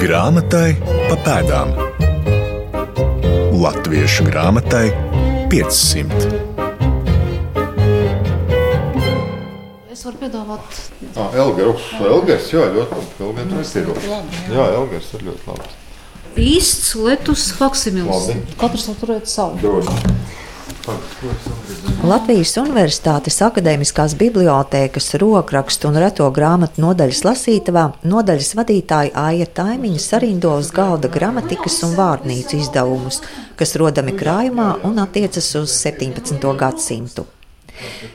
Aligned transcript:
Grāmatai 0.00 0.74
pa 1.08 1.16
pēdām. 1.24 1.72
Latviešu 3.60 4.24
grāmatai 4.30 4.86
500. 5.52 6.30
Es 9.92 10.04
varu 10.06 10.16
piedāvāt, 10.22 10.78
Ah, 11.18 11.32
Elgars, 11.34 11.82
Elgars, 12.00 12.46
jā, 12.54 12.62
ļoti 12.72 12.96
labi. 12.96 13.42
Elgars 13.44 13.74
ir 13.76 13.86
ļoti 13.90 14.10
labi. 14.12 14.42
Jā, 14.54 14.66
Elgars 14.78 15.08
ir 15.18 15.24
ļoti 15.28 15.48
labi. 15.50 15.70
īsts 16.40 16.94
letus 16.96 17.48
faksimils. 17.58 18.30
Katrs 18.60 18.86
var 18.88 18.96
turēt 19.02 19.26
savu. 19.28 19.58
Droši. 19.60 20.14
Latvijas 22.00 22.54
Universitātes 22.56 23.36
Akademiskās 23.44 24.14
bibliotēkas 24.18 25.12
rokrakstu 25.20 25.90
un 25.90 25.98
reto 26.00 26.28
grāmatu 26.34 26.80
nodaļas 26.84 27.20
lasītavā 27.26 27.82
nodaļas 28.08 28.54
vadītāja 28.58 29.12
Aija 29.28 29.48
Taimiņa 29.58 30.00
sarindo 30.00 30.54
uz 30.58 30.70
galda 30.74 31.10
gramatikas 31.12 31.76
un 31.86 31.92
vārnīcu 31.98 32.56
izdevumus, 32.62 33.20
kas 33.60 33.76
rodami 33.80 34.16
krājumā 34.16 34.70
un 34.88 35.02
attiecas 35.02 35.52
uz 35.60 35.74
17. 35.82 36.40
gadsimtu. 36.62 37.26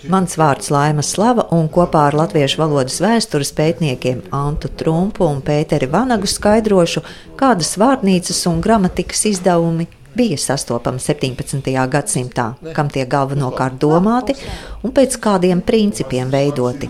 Mans 0.09 0.35
vārds 0.37 0.71
Laima 0.73 1.03
Slava 1.05 1.48
un 1.55 1.70
kopā 1.73 2.07
ar 2.09 2.17
latviešu 2.17 2.62
valodas 2.62 2.98
vēstures 3.01 3.53
pētniekiem 3.57 4.26
Antu 4.35 4.70
Trumpu 4.81 5.26
un 5.26 5.41
Pēteri 5.45 5.89
Vanagu 5.89 6.29
skaidrošu, 6.29 7.05
kādas 7.39 7.73
vārnīcas 7.81 8.43
un 8.51 8.62
gramatikas 8.65 9.26
izdevumi 9.31 9.87
bija 10.17 10.37
sastopami 10.39 10.99
17. 10.99 11.71
gadsimtā, 11.91 12.47
kam 12.75 12.89
tie 12.89 13.05
galvenokārt 13.09 13.79
domāti 13.81 14.35
un 14.83 14.93
pēc 14.95 15.19
kādiem 15.21 15.61
principiem 15.65 16.31
veidoti. 16.33 16.89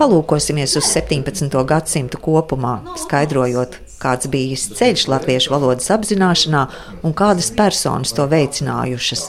Palūkosimies 0.00 0.76
uz 0.80 0.88
17. 0.94 1.52
gadsimtu 1.68 2.20
kopumā, 2.24 2.78
skaidrojot, 3.02 3.76
kāds 4.00 4.30
bija 4.32 4.56
ceļš 4.56 5.06
latviešu 5.12 5.52
valodas 5.52 5.90
apzināšanā 5.92 6.66
un 7.04 7.16
kādas 7.16 7.50
personas 7.56 8.14
to 8.16 8.24
veicinājušas. 8.30 9.28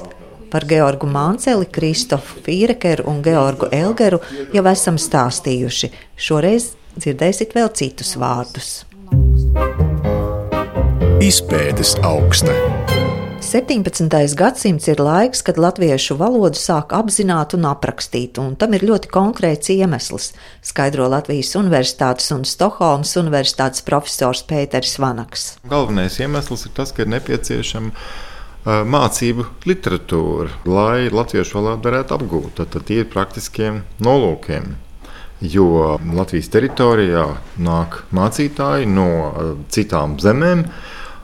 Par 0.52 0.66
Georgu 0.68 1.08
Mānceli, 1.08 1.68
Kristofu 1.72 2.42
Fīrekeru 2.46 3.08
un 3.08 3.22
Georgu 3.24 3.70
Elgeru 3.72 4.20
jau 4.52 4.66
esam 4.72 5.00
stāstījuši. 5.00 5.92
Šoreiz 6.20 6.74
dzirdēsiet 6.98 7.56
vēl 7.56 7.72
citus 7.76 8.18
vārdus. 8.20 8.74
Izpētes 11.22 11.96
augsta. 12.04 12.56
17. 13.52 14.36
gadsimts 14.40 14.86
ir 14.88 15.02
laiks, 15.04 15.42
kad 15.44 15.58
latviešu 15.60 16.16
valodu 16.16 16.56
sāk 16.56 16.94
apzināt 16.96 17.52
un 17.58 17.66
aprakstīt, 17.68 18.38
un 18.40 18.54
tam 18.56 18.78
ir 18.78 18.86
ļoti 18.88 19.10
konkrēts 19.12 19.74
iemesls, 19.74 20.30
skaidro 20.64 21.10
Latvijas 21.12 21.52
Universitātes 21.60 22.32
un 22.32 22.46
Stokholmas 22.48 23.12
Universitātes 23.20 23.84
profesors 23.84 24.46
Pēters 24.48 24.96
Vanaks. 25.04 25.44
Galvenais 25.68 26.16
iemesls 26.24 26.64
ir 26.70 26.72
tas, 26.78 26.94
ka 26.96 27.04
ir 27.04 27.12
nepieciešama 27.12 28.72
mācību 28.88 29.50
literatūra, 29.68 30.48
lai 30.72 31.12
latviešu 31.12 31.60
valodu 31.60 31.90
varētu 31.90 32.16
apgūt. 32.22 32.64
Tad, 32.64 32.88
ir 32.96 33.12
praktiskiem 33.12 33.84
nolūkiem. 34.00 34.72
Jo 35.44 35.98
Latvijas 36.00 36.48
teritorijā 36.56 37.28
nāk 37.60 38.00
mācītāji 38.16 38.88
no 38.96 39.12
citām 39.76 40.16
zemēm, 40.24 40.70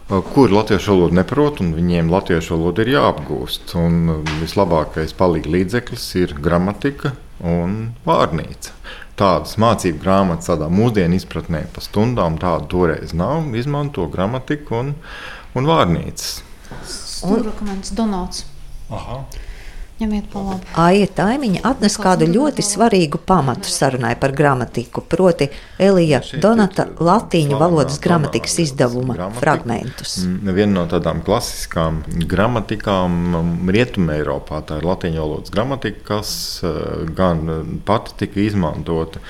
uh, 0.09 0.21
kur 0.33 0.51
latviešu 0.53 0.93
valodu 0.93 1.17
neprot, 1.19 1.61
un 1.63 1.73
viņiem 1.77 2.11
latviešu 2.11 2.55
valoda 2.55 2.83
ir 2.83 2.93
jāapgūst. 2.95 3.75
Un 3.79 3.99
uh, 4.13 4.33
vislabākais 4.41 5.15
palīdzīgs 5.17 5.53
līdzeklis 5.53 6.07
ir 6.23 6.35
gramatika 6.43 7.13
un 7.43 7.93
vārnīca. 8.07 8.75
Tādas 9.17 9.55
mācību 9.57 9.97
grāmatas, 10.03 10.51
tādā 10.51 10.67
mūsdienu 10.69 11.17
izpratnē, 11.17 11.63
pa 11.73 11.81
stundām 11.81 12.37
tādu 12.41 12.69
toreiz 12.73 13.15
nav. 13.17 13.49
Izmanto 13.57 14.05
gramatiku 14.13 14.77
un, 14.83 14.93
un 15.57 15.69
vārnīcas. 15.69 16.43
Stūrakmens 16.85 17.95
Donāts. 17.97 18.45
Aha. 18.93 19.23
Ņemiet 19.97 20.27
pa 20.29 20.41
labi. 20.45 20.67
Aija 20.77 21.05
Taimiņa 21.17 21.63
atnes 21.65 21.95
kādu 21.97 22.27
ļoti 22.29 22.61
svarīgu 22.61 23.17
pamatu 23.25 23.71
sarunai 23.73 24.11
par 24.21 24.29
gramatiku, 24.37 25.01
proti 25.01 25.47
Elija 25.81 26.19
Donata 26.37 26.85
latīņu 27.01 27.57
valodas 27.57 27.97
gramatikas 28.03 28.59
izdevuma 28.61 29.31
fragmentus. 29.39 30.19
Mm, 30.21 30.51
Viena 30.53 30.75
no 30.75 30.83
tādām 30.91 31.23
klasiskām 31.25 32.03
gramatikām 32.29 33.15
mm, 33.31 33.71
Rietumē 33.73 34.19
Eiropā 34.19 34.59
tā 34.69 34.77
ir 34.77 34.85
latviešu 34.85 35.23
valodas 35.23 35.53
gramatika, 35.55 36.03
kas 36.11 36.33
eh, 36.61 36.77
gan 37.17 37.49
pati 37.87 38.13
tika 38.19 38.43
izmantota, 38.43 39.23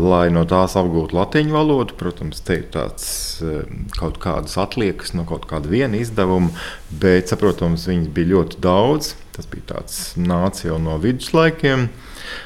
lai 0.00 0.30
no 0.32 0.46
tās 0.48 0.78
apgūtu 0.80 1.18
latviešu 1.18 1.52
valodu. 1.52 1.98
Protams, 2.00 2.40
te 2.48 2.62
ir 2.62 2.64
tāds 2.72 3.10
eh, 3.44 3.68
kaut 3.98 4.16
kādas 4.24 4.56
atliekas 4.64 5.12
no 5.12 5.26
kaut 5.28 5.44
kāda 5.52 5.68
viena 5.68 6.00
izdevuma, 6.00 6.48
bet, 6.88 7.28
saprotams, 7.28 7.84
viņas 7.92 8.08
bija 8.16 8.32
ļoti 8.32 8.64
daudz. 8.64 9.12
Tas 9.34 9.48
bija 9.50 9.64
tāds 9.72 9.94
nāca 10.14 10.68
jau 10.68 10.76
no 10.78 10.94
viduslaikiem. 11.02 11.88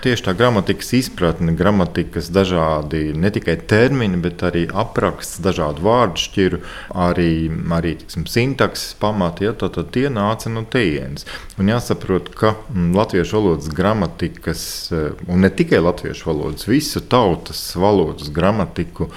Tieši 0.02 0.24
tā 0.24 0.32
gramatikas 0.38 0.88
izpratne, 0.96 1.52
gramatikas 1.56 2.30
dažādi 2.32 3.12
ne 3.12 3.28
tikai 3.34 3.58
termini, 3.68 4.16
bet 4.24 4.40
arī 4.48 4.64
apraksts, 4.72 5.42
dažādu 5.44 5.84
vārdu 5.84 6.22
šķiru, 6.22 6.62
arī, 7.04 7.28
arī 7.76 7.92
tiksim, 8.00 8.24
sintakses 8.30 8.96
pamati, 9.02 9.44
ja, 9.46 9.52
tad, 9.52 9.76
tad 9.76 9.92
tie 9.94 10.08
nāca 10.12 10.50
no 10.54 10.64
tejienes. 10.64 11.28
Un 11.60 11.68
jāsaprot, 11.74 12.32
ka 12.40 12.54
mm, 12.56 12.88
latviešu 12.96 13.36
valodas 13.36 13.68
gramatikas, 13.76 14.64
eh, 14.88 15.12
un 15.28 15.44
ne 15.44 15.52
tikai 15.52 15.84
latviešu 15.84 16.32
valodas, 16.32 16.66
visu 16.72 17.04
tautas 17.04 17.62
valodas 17.76 18.32
gramatiku 18.34 19.12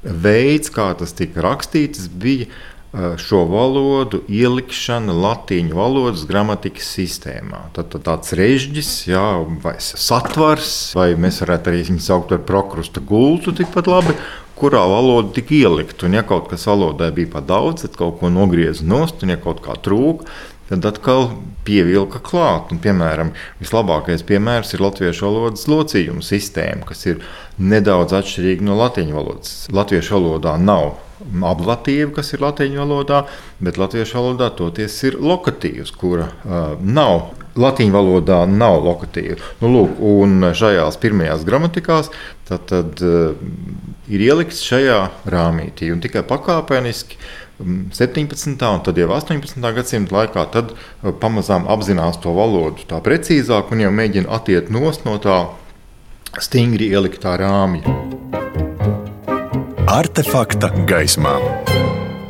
veids, 0.00 0.72
kā 0.72 0.88
tas 0.96 1.12
tika 1.12 1.44
rakstīts, 1.44 2.08
bija 2.08 2.48
šo 2.90 3.44
valodu 3.46 4.22
ielikšana 4.26 5.14
latīņu 5.14 5.76
valodas 5.78 6.24
gramatikas 6.26 6.88
sistēmā. 6.96 7.68
Tad, 7.76 7.92
tad 7.92 8.04
tāds 8.08 8.34
režģis, 8.34 8.90
jā, 9.12 9.24
vai 9.62 9.76
satvars, 9.78 10.72
vai 10.98 11.12
mēs 11.14 11.38
varētu 11.44 11.70
arī 11.70 11.84
viņu 11.86 12.02
saukt 12.02 12.34
par 12.34 12.42
prokrusta 12.48 13.02
gultu 13.02 13.54
tikpat 13.54 13.90
labi. 13.90 14.16
Kurā 14.60 14.82
valoda 14.90 15.30
tika 15.38 15.54
ielikt, 15.56 16.02
un 16.04 16.18
ja 16.18 16.24
kaut 16.26 16.50
kas 16.50 16.66
valodai 16.68 17.08
bija 17.16 17.30
par 17.38 17.46
daudz, 17.48 17.86
tad 17.86 17.94
kaut 17.96 18.18
ko 18.20 18.28
nogrieza 18.28 18.84
nost, 18.84 19.22
un 19.24 19.32
ja 19.32 19.38
kaut 19.40 19.62
kā 19.64 19.78
trūka, 19.80 20.26
tad 20.70 20.86
atkal 20.86 21.28
pievilka 21.66 22.22
klāt. 22.24 22.70
Un, 22.72 22.80
piemēram, 22.82 23.34
vislabākais 23.60 24.24
piemērs 24.26 24.74
ir 24.76 24.84
latviešu 24.84 25.26
valodas 25.26 25.66
locījuma 25.70 26.24
sistēma, 26.24 26.86
kas 26.88 27.06
ir 27.10 27.20
nedaudz 27.60 28.14
atšķirīga 28.16 28.66
no 28.66 28.78
latviešu 28.78 29.16
valodas. 29.16 29.54
Latviešu 29.74 30.16
valodā 30.16 30.56
nav 30.62 30.94
ablatīva, 31.20 32.14
kas 32.16 32.32
ir 32.32 32.44
latviešu 32.44 32.80
valodā, 32.80 33.24
bet 33.60 33.80
latviešu 33.80 34.16
valodā 34.16 34.50
toties 34.56 34.96
ir 35.08 35.18
lokatīvs, 35.20 35.92
kura 36.00 36.30
uh, 36.30 36.72
nav. 36.80 37.34
Latviju 37.60 37.90
valodā 37.90 38.44
nav 38.46 38.76
lokatīva. 38.86 39.40
Nu, 39.60 39.72
lūk, 39.74 39.96
un 40.06 40.52
šajās 40.54 40.96
pirmajās 41.02 41.42
gramatikās 41.44 42.12
tad, 42.48 42.68
tad, 42.70 43.02
uh, 43.02 43.34
ir 44.08 44.22
ielikts 44.22 44.62
šajā 44.64 45.00
rāmītī 45.34 45.90
tikai 46.06 46.22
pakāpeniski 46.30 47.18
17. 47.60 48.56
un 48.72 48.82
tad 48.84 48.98
jau 48.98 49.08
18. 49.12 49.60
gadsimta 49.76 50.16
laikā 50.16 50.46
tad 50.54 50.72
uh, 50.72 51.10
pamazām 51.12 51.66
apzinās 51.68 52.20
to 52.22 52.32
valodu 52.36 52.86
tā 52.88 53.00
precīzāk 53.04 53.74
un 53.74 53.84
jau 53.84 53.90
mēģina 53.92 54.30
atiet 54.32 54.70
nost 54.72 55.04
no 55.04 55.18
tā 55.20 55.42
stingri 56.40 56.88
ieliktā 56.94 57.36
rāmja. 57.40 57.84
Artefakta 59.90 60.70
gaismā. 60.88 61.34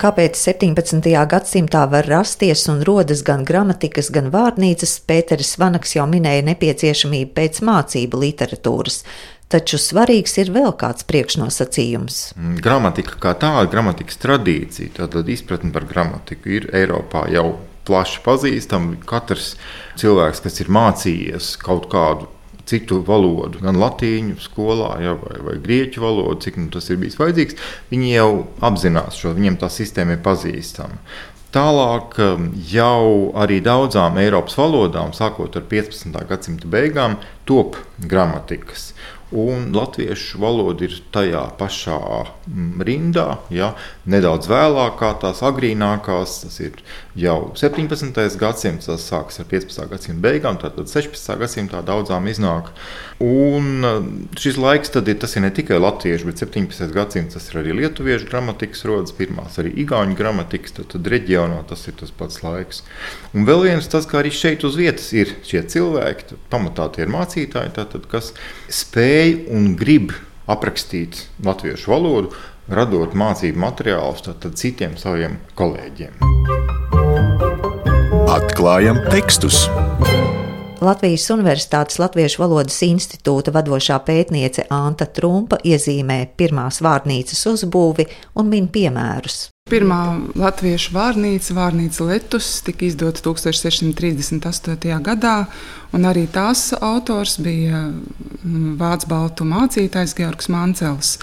Kāpēc 0.00 0.38
17. 0.40 1.04
gadsimtā 1.28 1.82
var 1.92 2.06
rasties 2.08 2.62
un 2.72 2.80
rodas 2.88 3.20
gan 3.20 3.44
gramatikas, 3.44 4.08
gan 4.10 4.30
vārnīcas, 4.32 4.94
Pēters 5.04 5.58
Vanaks 5.60 5.92
jau 5.98 6.06
minēja 6.08 6.46
nepieciešamību 6.46 7.34
pēc 7.36 7.60
mācību 7.68 8.22
literatūras. 8.22 9.02
Taču 9.50 9.80
svarīgs 9.82 10.36
ir 10.38 10.52
vēl 10.54 10.70
kāds 10.78 11.02
priekšnosacījums. 11.10 12.20
Gramatika 12.62 13.16
kā 13.18 13.32
tāda, 13.34 13.66
gramatikas 13.72 14.20
tradīcija, 14.22 14.94
tātad 15.00 15.30
izpratne 15.32 15.72
par 15.74 15.88
gramatiku 15.90 16.52
ir 16.60 16.68
Eiropā 16.70 17.24
jau 17.34 17.56
plaši 17.88 18.20
pazīstama. 18.22 19.00
Katrs 19.10 19.56
cilvēks, 19.98 20.44
kas 20.44 20.62
ir 20.62 20.70
mācījies 20.70 21.56
kaut 21.64 21.90
kādu 21.90 22.30
citu 22.70 23.00
valodu, 23.06 23.58
gan 23.64 23.78
latīņu 23.80 24.38
skolā, 24.44 24.92
ja, 25.02 25.16
vai, 25.18 25.40
vai 25.42 25.56
grieķu 25.64 26.04
valodu, 26.04 26.38
cik 26.44 26.60
nu 26.60 26.70
tas 26.70 26.86
ir 26.92 27.00
bijis 27.02 27.18
vajadzīgs, 27.18 27.58
viņi 27.90 28.14
jau 28.14 28.30
apzinās 28.70 29.18
šo, 29.18 29.34
viņiem 29.34 29.58
tā 29.58 29.70
sistēma 29.72 30.14
ir 30.14 30.24
pazīstama. 30.24 31.00
Tālāk 31.50 32.14
jau 32.70 33.06
arī 33.42 33.58
daudzām 33.66 34.20
Eiropas 34.22 34.54
valodām, 34.54 35.10
sākot 35.16 35.56
ar 35.58 35.64
15. 35.66 36.14
gadsimta 36.28 36.70
beigām, 36.70 37.18
top 37.50 37.80
gramatikas. 37.98 38.92
Un 39.30 39.70
latviešu 39.74 40.40
valoda 40.42 40.86
ir 40.86 40.96
tajā 41.14 41.44
pašā 41.58 41.98
mm, 42.50 42.82
rindā. 42.86 43.26
Ja, 43.54 43.72
nedaudz 44.10 44.50
vēlāk, 44.50 44.96
kā 45.00 45.12
tās 45.22 45.42
agrīnākās, 45.46 46.40
tas 46.44 46.60
ir 46.64 46.80
jau 47.18 47.52
17. 47.58 48.38
gadsimts, 48.38 48.86
tas 48.86 49.04
sākas 49.10 49.40
ar 49.42 49.48
15. 49.50 49.86
gadsimta 49.90 50.22
beigām, 50.22 50.58
tad 50.60 50.78
16. 50.78 51.34
gadsimtā 51.40 51.82
daudzām 51.86 52.28
iznāk. 52.30 52.70
Un 53.24 53.86
uh, 53.86 53.98
šis 54.40 54.58
laiks 54.60 54.94
ir, 54.94 55.16
tas 55.20 55.34
ir 55.36 55.44
ne 55.44 55.50
tikai 55.54 55.80
latviešu, 55.82 56.28
bet 56.30 56.42
17. 56.44 56.86
gadsimts 56.94 57.36
tas 57.36 57.50
ir 57.50 57.60
arī 57.62 57.74
lietuviešu 57.80 58.30
gramatikas 58.30 58.86
rodas, 58.88 59.14
pirmās 59.16 59.58
arī 59.60 59.74
igauņu 59.84 60.16
gramatikas, 60.18 60.76
tad, 60.78 60.90
tad 60.94 61.10
reģionā 61.10 61.64
tas 61.68 61.84
ir 61.90 61.98
tas 62.00 62.14
pats 62.14 62.42
laiks. 62.46 62.84
Un 63.34 63.48
vēl 63.48 63.66
viens 63.68 63.90
tas, 63.90 64.06
ka 64.08 64.22
arī 64.22 64.32
šeit 64.34 64.64
uz 64.68 64.78
vietas 64.78 65.10
ir 65.16 65.34
šie 65.46 65.64
cilvēki, 65.74 66.40
pamatā 66.52 66.88
tie 66.94 67.06
ir 67.06 67.14
mācītāji, 67.14 67.76
tātad, 67.76 68.06
kas 68.10 68.32
spēj 68.70 69.50
un 69.50 69.74
grib 69.80 70.14
aprakstīt 70.50 71.26
latviešu 71.44 71.92
valodu, 71.92 72.32
radot 72.68 73.14
mācību 73.14 73.62
materiālus 73.64 74.26
citiem 74.54 74.96
saviem 75.00 75.38
kolēģiem. 75.58 76.20
Atklājam 78.30 79.00
tekstus! 79.10 79.64
Latvijas 80.80 81.26
Universitātes 81.28 81.98
Latviešu 82.00 82.40
valodas 82.40 82.78
institūta 82.86 83.52
vadošā 83.52 83.98
pētniece 84.00 84.64
Anta 84.72 85.04
Trumpa 85.04 85.58
iezīmē 85.60 86.22
pirmās 86.40 86.80
vārnīcas 86.80 87.42
uzbūvi 87.50 88.06
un 88.40 88.48
min 88.48 88.68
piemērus. 88.72 89.50
Pirmā 89.70 90.00
latviešu 90.40 90.94
vārnīca, 90.96 91.54
vārnīca 91.54 92.06
Letus, 92.08 92.48
tika 92.64 92.88
izdota 92.88 93.20
1638. 93.28 94.96
gadā, 95.04 95.36
un 95.92 96.08
arī 96.08 96.24
tās 96.32 96.70
autors 96.80 97.36
bija 97.44 97.84
mm, 97.90 98.78
vācu 98.80 99.12
baltu 99.12 99.46
mācītājs 99.52 100.16
Georgs 100.16 100.48
Mancels. 100.50 101.18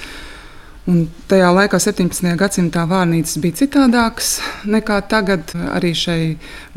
Un 0.88 1.02
tajā 1.28 1.50
laikā, 1.52 1.82
17. 1.84 2.30
gadsimtā, 2.40 2.86
vārnīcas 2.88 3.42
bija 3.44 3.58
citādākas 3.60 4.38
nekā 4.64 5.02
tagad. 5.12 5.52
Arī 5.76 5.92
šai 5.92 6.20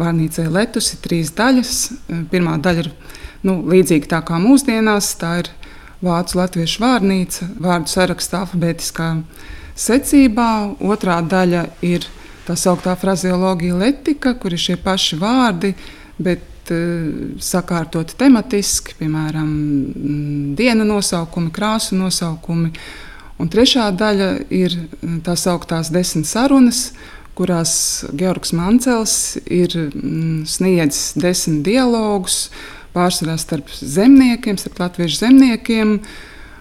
vārnīcai 0.01 0.49
Latvijas 0.51 0.89
ir 0.97 1.03
trīs 1.05 1.29
daļas. 1.39 1.75
Pirmā 2.33 2.57
daļa 2.59 2.83
ir 2.83 2.89
nu, 3.47 3.61
līdzīga 3.71 4.11
tā 4.11 4.19
kā 4.27 4.41
mūsdienās. 4.43 5.13
Tā 5.21 5.37
ir 5.45 5.51
vācu 6.03 6.41
latviešu 6.41 6.83
vārnīca, 6.83 7.47
vārdu 7.63 7.93
saraksta 7.93 8.41
alfabētiskā 8.41 9.13
secībā. 9.79 10.49
Otrā 10.91 11.21
daļa 11.23 11.69
ir 11.87 12.09
tā 12.49 12.57
sauktā 12.59 12.97
frazeoloģija 12.99 13.77
letika, 13.79 14.33
kur 14.35 14.57
ir 14.57 14.65
šie 14.65 14.75
paši 14.83 15.21
vārdi, 15.21 15.71
bet 16.19 16.73
uh, 16.75 17.37
sakārtoti 17.39 18.19
tematiski, 18.19 18.99
piemēram, 18.99 19.55
dienu 20.59 20.89
nosaukumi, 20.89 21.55
krāsu 21.55 22.01
nosaukumi 22.01 22.73
Un 23.41 23.49
trešā 23.49 23.89
daļa 23.97 24.31
ir 24.53 24.75
mm, 24.77 25.23
tā 25.25 25.37
sauktās 25.39 25.89
desmit 25.95 26.29
sarunas, 26.29 26.91
kurās 27.39 27.73
Georgs 28.13 28.53
Mancels 28.53 29.15
ir 29.47 29.73
mm, 29.77 30.43
sniedzis 30.51 31.15
desmit 31.17 31.63
dialogus, 31.65 32.51
pārsvarā 32.93 33.39
starp 33.41 33.71
zemniekiem, 33.71 34.59
starp 34.61 34.83
latviešu 34.83 35.23
zemniekiem. 35.23 35.97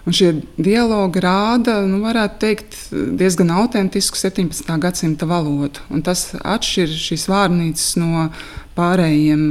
Un 0.08 0.16
šie 0.16 0.30
dialogi 0.56 1.22
rāda, 1.22 1.82
nu, 1.86 2.00
varētu 2.06 2.40
teikt, 2.42 2.78
diezgan 3.20 3.52
autentisku 3.60 4.18
17. 4.18 4.72
gadsimta 4.82 5.28
valodu. 5.30 5.84
Un 5.92 6.02
tas 6.06 6.30
atšķir 6.40 6.96
šīs 6.96 7.28
vārnīcas 7.30 7.92
no 8.00 8.30
pārējiem 8.80 9.44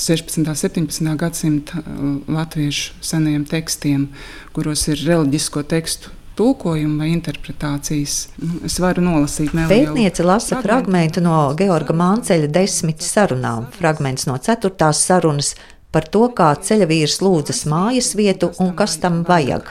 16. 0.00 0.40
un 0.40 0.58
17. 0.64 1.12
gadsimta 1.20 1.84
latviešu 2.24 2.96
senajiem 3.04 3.44
tekstiem, 3.52 4.08
kuros 4.56 4.88
ir 4.88 5.04
reliģisko 5.04 5.68
tekstu 5.68 6.14
tulkojumu 6.38 6.98
vai 7.02 7.10
interpretācijas. 7.12 8.16
Nu, 8.42 8.60
es 8.66 8.78
varu 8.82 9.04
nolasīt 9.04 9.54
nelielu. 9.54 9.92
Pētniece 9.92 10.26
lasa 10.26 10.60
fragment 10.64 11.20
no 11.24 11.38
Georga 11.58 11.96
Mānceļa 11.96 12.50
desmit 12.54 13.04
sarunām, 13.04 13.68
fragments 13.74 14.28
no 14.30 14.36
ceturtās 14.42 15.02
sarunas 15.06 15.54
par 15.94 16.08
to, 16.10 16.26
kā 16.34 16.50
ceļavīrs 16.58 17.20
lūdzas 17.22 17.64
mājas 17.70 18.14
vietu 18.18 18.50
un 18.62 18.74
kas 18.78 18.98
tam 19.02 19.22
vajag. 19.28 19.70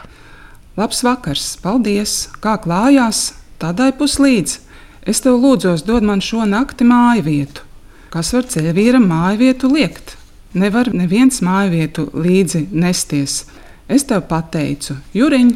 Labs 0.80 1.04
vakars, 1.06 1.52
paldies! 1.62 2.30
Kā 2.42 2.56
klājās? 2.62 3.34
Tādai 3.62 3.92
puslīdz. 4.00 4.58
Es 5.06 5.20
tev 5.22 5.36
lūdzos, 5.44 5.84
dod 5.86 6.06
man 6.08 6.24
šo 6.24 6.48
nakti 6.48 6.88
māju 6.88 7.26
vietu. 7.28 7.68
Kas 8.14 8.32
var 8.34 8.48
ceļavīram 8.50 9.06
māju 9.10 9.42
vietu 9.42 9.70
liekt? 9.70 10.16
Nevar 10.54 10.90
neviens 10.94 11.42
māju 11.44 11.74
vietu 11.74 12.08
līdzi 12.14 12.68
nesties. 12.72 13.44
Es 13.92 14.06
tev 14.08 14.24
pateicu, 14.30 14.96
Juriņ, 15.18 15.52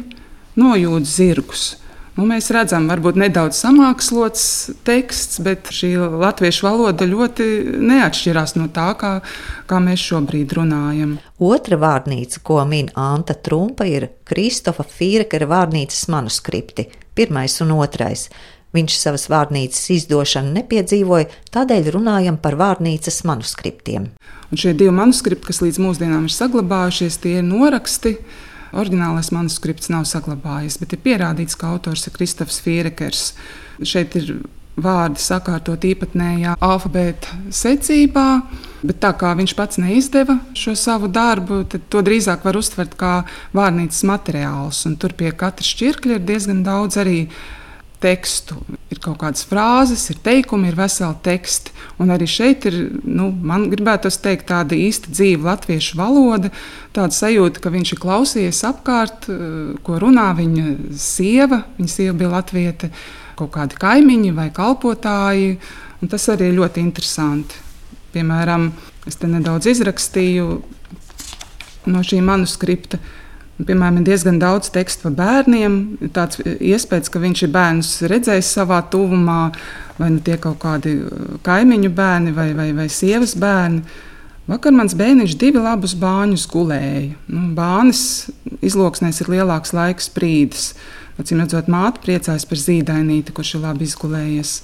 nojūt 0.58 1.06
zirgus. 1.08 1.68
Nu, 2.18 2.24
mēs 2.26 2.48
redzam, 2.50 2.88
varbūt 2.90 3.14
nedaudz 3.14 3.60
samākslots 3.62 4.42
teksts, 4.82 5.38
bet 5.46 5.68
šī 5.70 5.92
latviešu 6.18 6.64
valoda 6.66 7.06
ļoti 7.06 7.44
neatšķirās 7.78 8.56
no 8.58 8.66
tā, 8.74 8.88
kā, 8.98 9.12
kā 9.70 9.78
mēs 9.84 10.02
šobrīd 10.02 10.56
runājam. 10.58 11.12
Otra 11.38 11.78
vārnīca, 11.78 12.42
ko 12.42 12.58
min 12.66 12.90
Anta 12.98 13.36
Trumpa, 13.38 13.86
ir 13.86 14.08
Kristofa 14.26 14.82
Fīrekera 14.82 15.46
vārnīcas 15.46 16.08
manuskripti, 16.10 16.88
pirmais 17.14 17.54
un 17.62 17.76
otrais. 17.78 18.26
Viņš 18.74 18.98
savas 18.98 19.28
vārnīcas 19.30 19.86
izdošanu 19.94 20.50
nepiedzīvoja, 20.58 21.30
tādēļ 21.54 21.92
runājam 21.94 22.42
par 22.42 22.58
vārnīcas 22.58 23.22
manuskriptiem. 23.30 24.10
Un 24.50 24.58
šie 24.58 24.74
divi 24.74 24.90
manuskripti, 24.96 25.52
kas 25.52 25.62
līdz 25.62 25.78
mūsdienām 25.86 26.26
ir 26.26 26.34
saglabājušies, 26.34 27.22
tie 27.22 27.38
ir 27.38 27.46
noraksti 27.46 28.16
Orģinālais 28.76 29.32
manuskripts 29.32 29.90
nav 29.92 30.04
saglabājies, 30.08 30.78
bet 30.82 30.92
ir 30.92 31.02
pierādīts, 31.04 31.56
ka 31.58 31.72
autors 31.72 32.06
ir 32.08 32.16
Kristofs 32.16 32.60
Fierekers. 32.64 33.32
Šeit 33.80 34.16
ir 34.18 34.38
vārdi 34.78 35.20
sakārtot 35.22 35.84
īpatnējā 35.88 36.54
alfabēta 36.62 37.38
secībā, 37.54 38.26
bet 38.86 39.00
tā 39.02 39.12
kā 39.18 39.32
viņš 39.38 39.54
pats 39.58 39.80
neizdeva 39.82 40.38
šo 40.58 40.74
savu 40.78 41.10
darbu, 41.10 41.64
tad 41.72 41.88
to 41.90 42.02
drīzāk 42.06 42.46
var 42.46 42.58
uztvert 42.60 42.94
kā 42.98 43.14
vārnīcas 43.56 44.04
materiāls. 44.08 44.84
Tur 45.02 45.14
pie 45.18 45.32
katra 45.34 45.66
šķirkļa 45.66 46.18
ir 46.18 46.26
diezgan 46.28 46.62
daudz 46.66 47.00
arī 47.02 47.24
tekstu. 48.02 48.56
Ir 48.92 49.00
kaut 49.04 49.18
kādas 49.20 49.44
frāzes, 49.48 50.06
ir 50.12 50.20
teikumi, 50.24 50.70
ir 50.70 50.78
veseli 50.78 51.16
teksti. 51.24 51.74
Un 52.02 52.12
arī 52.14 52.28
šeit 52.30 52.66
ir, 52.70 52.76
nu, 53.04 53.28
man 53.32 53.66
gribētu 53.72 54.10
teikt, 54.22 54.48
tāda 54.50 54.78
īsta 54.78 55.10
dzīva 55.12 55.52
latviešu 55.52 55.98
valoda, 55.98 56.52
tāda 56.96 57.14
sajūta, 57.14 57.62
ka 57.62 57.72
viņš 57.74 57.94
ir 57.94 58.02
klausījies 58.02 58.62
apkārt, 58.70 59.28
eh, 59.28 59.76
ko 59.82 59.98
runā 59.98 60.30
viņa 60.38 60.96
sieva. 60.96 61.64
Viņa 61.78 61.94
sieva 61.94 62.16
bija 62.18 62.34
latvieta, 62.38 62.90
kaut 63.38 63.52
kādi 63.54 63.78
kaimiņi 63.78 64.34
vai 64.34 64.50
kalpotāji. 64.50 65.58
Tas 66.08 66.28
arī 66.30 66.52
ir 66.52 66.58
ļoti 66.60 66.82
interesanti. 66.82 67.54
Piemēram, 68.14 68.70
es 69.06 69.18
te 69.18 69.26
nedaudz 69.26 69.66
izrakstīju 69.66 70.62
no 71.86 72.02
šī 72.04 72.22
manuskripta. 72.24 73.00
Piemēram, 73.58 73.96
ir 73.98 74.06
diezgan 74.06 74.36
daudz 74.38 74.68
tekstu 74.70 75.08
par 75.08 75.14
bērniem. 75.18 75.78
Tāds 76.14 76.38
iespējas, 76.46 77.10
ka 77.10 77.22
viņš 77.22 77.40
ir 77.42 77.50
bērns 77.56 77.88
redzējis 78.10 78.52
savā 78.54 78.78
tuvumā, 78.92 79.48
vai 79.98 80.12
nu 80.14 80.22
tie 80.22 80.36
kaut 80.38 80.60
kādi 80.62 80.94
uh, 81.00 81.32
kaimiņu 81.46 81.90
bērni 81.90 82.34
vai, 82.36 82.52
vai, 82.54 82.68
vai 82.76 82.86
sievas 82.92 83.34
bērni. 83.38 83.82
Vakar 84.48 84.72
mans 84.72 84.94
bērniņš 84.96 85.34
divi 85.40 85.60
labus 85.60 85.96
bāņus 85.98 86.46
gulēja. 86.48 87.18
Nu, 87.28 87.48
bānis 87.58 88.30
izloksnēs 88.64 89.18
ir 89.24 89.34
lielāks 89.34 89.74
laika 89.76 90.06
sprīdis. 90.06 90.70
Acīm 91.18 91.42
redzot, 91.42 91.66
māte 91.66 91.98
priecājas 92.04 92.46
par 92.46 92.62
zīdainīti, 92.62 93.34
kurš 93.34 93.56
ir 93.56 93.66
labi 93.66 93.88
izgulējies. 93.90 94.54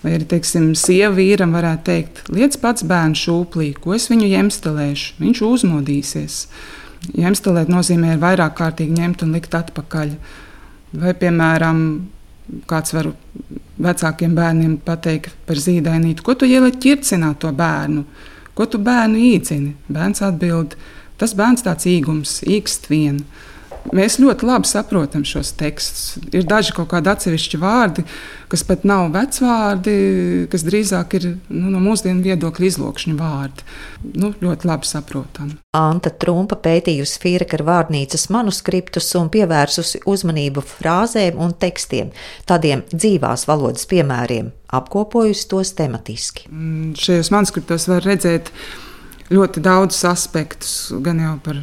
Vai 0.00 0.16
arī, 0.16 0.24
teiksim, 0.32 0.72
sieva 0.80 1.12
vīram 1.12 1.52
varētu 1.52 1.84
teikt, 1.90 2.22
liec 2.32 2.56
pats 2.62 2.86
bērnu 2.88 3.20
šūplī, 3.20 3.74
ko 3.76 3.92
es 3.92 4.08
viņu 4.08 4.30
jemstelēšu, 4.32 5.18
viņš 5.20 5.42
uzmodīsies. 5.44 6.44
Jemstelēt 7.16 7.70
nozīmē 7.72 8.16
vairāk 8.20 8.56
kārtīgi 8.58 8.96
ņemt 8.98 9.24
un 9.24 9.34
likt 9.36 9.54
atpakaļ. 9.56 10.14
Vai, 11.00 11.12
piemēram, 11.16 11.82
kāds 12.70 12.94
var 12.94 13.12
vecākiem 13.80 14.34
bērniem 14.36 14.76
pateikt 14.84 15.34
par 15.46 15.60
zīdainīti, 15.60 16.24
ko 16.26 16.34
tu 16.34 16.48
ieliec 16.48 16.80
ķircinā 16.82 17.32
to 17.40 17.52
bērnu, 17.56 18.04
ko 18.58 18.66
tu 18.68 18.80
bērnu 18.82 19.20
īcini. 19.30 19.74
Bērns 19.88 20.24
atbild, 20.26 20.76
tas 21.20 21.34
bērns 21.38 21.64
tāds 21.66 21.88
īgums, 21.88 22.40
īkst 22.44 22.90
viens. 22.90 23.24
Mēs 23.96 24.18
ļoti 24.20 24.46
labi 24.46 24.68
saprotam 24.68 25.24
šos 25.26 25.54
tekstus. 25.58 26.18
Ir 26.36 26.44
daži 26.48 26.74
kaut 26.76 26.90
kādi 26.92 27.10
atsevišķi 27.10 27.60
vārdi, 27.60 28.04
kas 28.52 28.62
pat 28.66 28.84
nav 28.88 29.08
vecvārdi, 29.14 29.94
kas 30.52 30.64
drīzāk 30.66 31.16
ir 31.18 31.26
nu, 31.48 31.70
no 31.72 31.80
mūsdienu 31.82 32.22
viedokļa 32.26 32.68
izlokšņu 32.68 33.16
vārdi. 33.18 33.66
Nu, 34.20 34.32
ļoti 34.42 34.68
labi 34.68 34.90
saprotam. 34.90 35.54
Anta 35.76 36.12
Trumpa 36.12 36.58
pētījusi 36.60 37.22
Fīreka 37.22 37.62
vārnīcas 37.66 38.28
manuskriptus 38.34 39.10
un 39.18 39.32
pievērsusi 39.32 40.02
uzmanību 40.10 40.64
frāzēm 40.66 41.40
un 41.40 41.56
tekstiem, 41.56 42.12
tādiem 42.50 42.84
dzīvās 42.92 43.46
valodas 43.50 43.88
piemēriem, 43.90 44.52
apkopojusi 44.76 45.48
tos 45.50 45.74
tematiski. 45.78 46.50
Mm, 46.52 46.94
šajos 47.00 47.32
manuskriptos 47.34 47.88
var 47.90 48.06
redzēt 48.06 48.52
ļoti 49.30 49.62
daudzus 49.64 50.04
aspektus, 50.10 50.74
gan 51.04 51.22
jau 51.22 51.36
par 51.44 51.62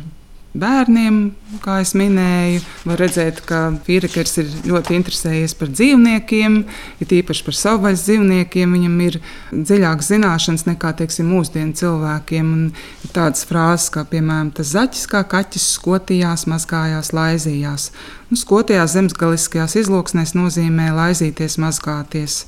bērniem, 0.62 1.18
kā 1.64 1.78
jau 1.82 2.00
minēju. 2.02 2.62
Var 2.88 3.02
redzēt, 3.02 3.42
ka 3.48 3.60
Fīrekers 3.86 4.38
ir 4.42 4.50
ļoti 4.68 4.96
interesējies 4.98 5.56
par 5.60 5.72
dzīvniekiem, 5.72 6.58
ir 7.04 7.14
īpaši 7.20 7.46
par 7.48 7.58
savvaļas 7.58 8.06
dzīvniekiem. 8.08 8.76
Viņam 8.78 8.96
ir 9.06 9.20
dziļākas 9.54 10.12
zināšanas 10.14 10.66
nekā 10.70 10.94
teiksim, 11.02 11.30
mūsdienu 11.34 11.78
cilvēkiem. 11.78 12.54
Un 12.54 12.64
ir 13.06 13.14
tādas 13.16 13.46
frāzes, 13.50 13.92
kā 13.94 14.06
piemēram, 14.10 14.54
tas 14.58 14.74
zaķis 14.76 15.06
kā 15.12 15.24
kaķis 15.36 15.70
skotījās, 15.78 16.48
mazgājās, 16.52 17.14
laizījās. 17.16 17.92
Nu, 18.32 18.40
skotījās 18.40 18.98
zemesgaliskajās 18.98 19.78
izloksnēs 19.84 20.36
nozīmē 20.38 20.90
laizīties, 20.98 21.60
mazgāties. 21.64 22.42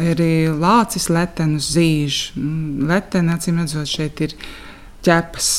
Arī 0.00 0.48
lācis 0.54 1.10
letenus 1.12 1.72
zīž. 1.74 2.22
Letena, 2.88 3.36
acīm 3.36 3.60
redzot, 3.60 3.90
šeit 3.90 4.22
ir 4.24 4.38
ķepas 5.04 5.50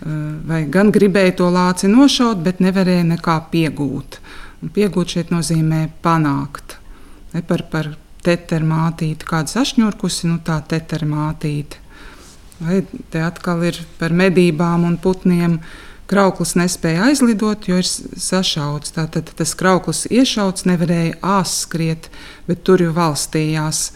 vai 0.00 0.64
gan 0.68 0.90
gribēja 0.92 1.36
to 1.40 1.50
lāci 1.52 1.88
nošaut, 1.88 2.42
bet 2.44 2.60
nevarēja 2.60 3.06
nekā 3.14 3.38
piegūt. 3.52 4.20
Un 4.62 4.72
piegūt 4.72 5.16
šeit 5.16 5.32
nozīmē 5.32 5.86
panākt. 6.04 6.76
Ne 7.32 7.42
par, 7.44 7.64
par 7.70 7.94
teteru 8.24 8.68
mātīti, 8.68 9.26
kāda 9.28 9.52
sašņurkusi, 9.52 10.30
nu 10.30 10.38
tā 10.44 10.60
teteru 10.68 11.08
mātīte. 11.12 11.82
Vai 12.60 12.80
te 13.12 13.20
atkal 13.20 13.66
ir 13.68 13.82
par 14.00 14.14
medībām 14.16 14.86
un 14.88 14.96
putniem. 15.00 15.60
Krauklis 16.06 16.54
nespēja 16.54 17.08
aizlidot, 17.08 17.66
jo 17.66 17.80
ir 17.82 17.86
sašauts. 17.86 18.94
Tātad 18.94 19.32
tas 19.36 19.56
krauklis 19.58 20.04
iešauts, 20.06 20.64
nevarēja 20.68 21.16
āskriet, 21.36 22.06
bet 22.46 22.62
tur 22.64 22.84
jau 22.84 22.92
valstījās. 22.96 23.88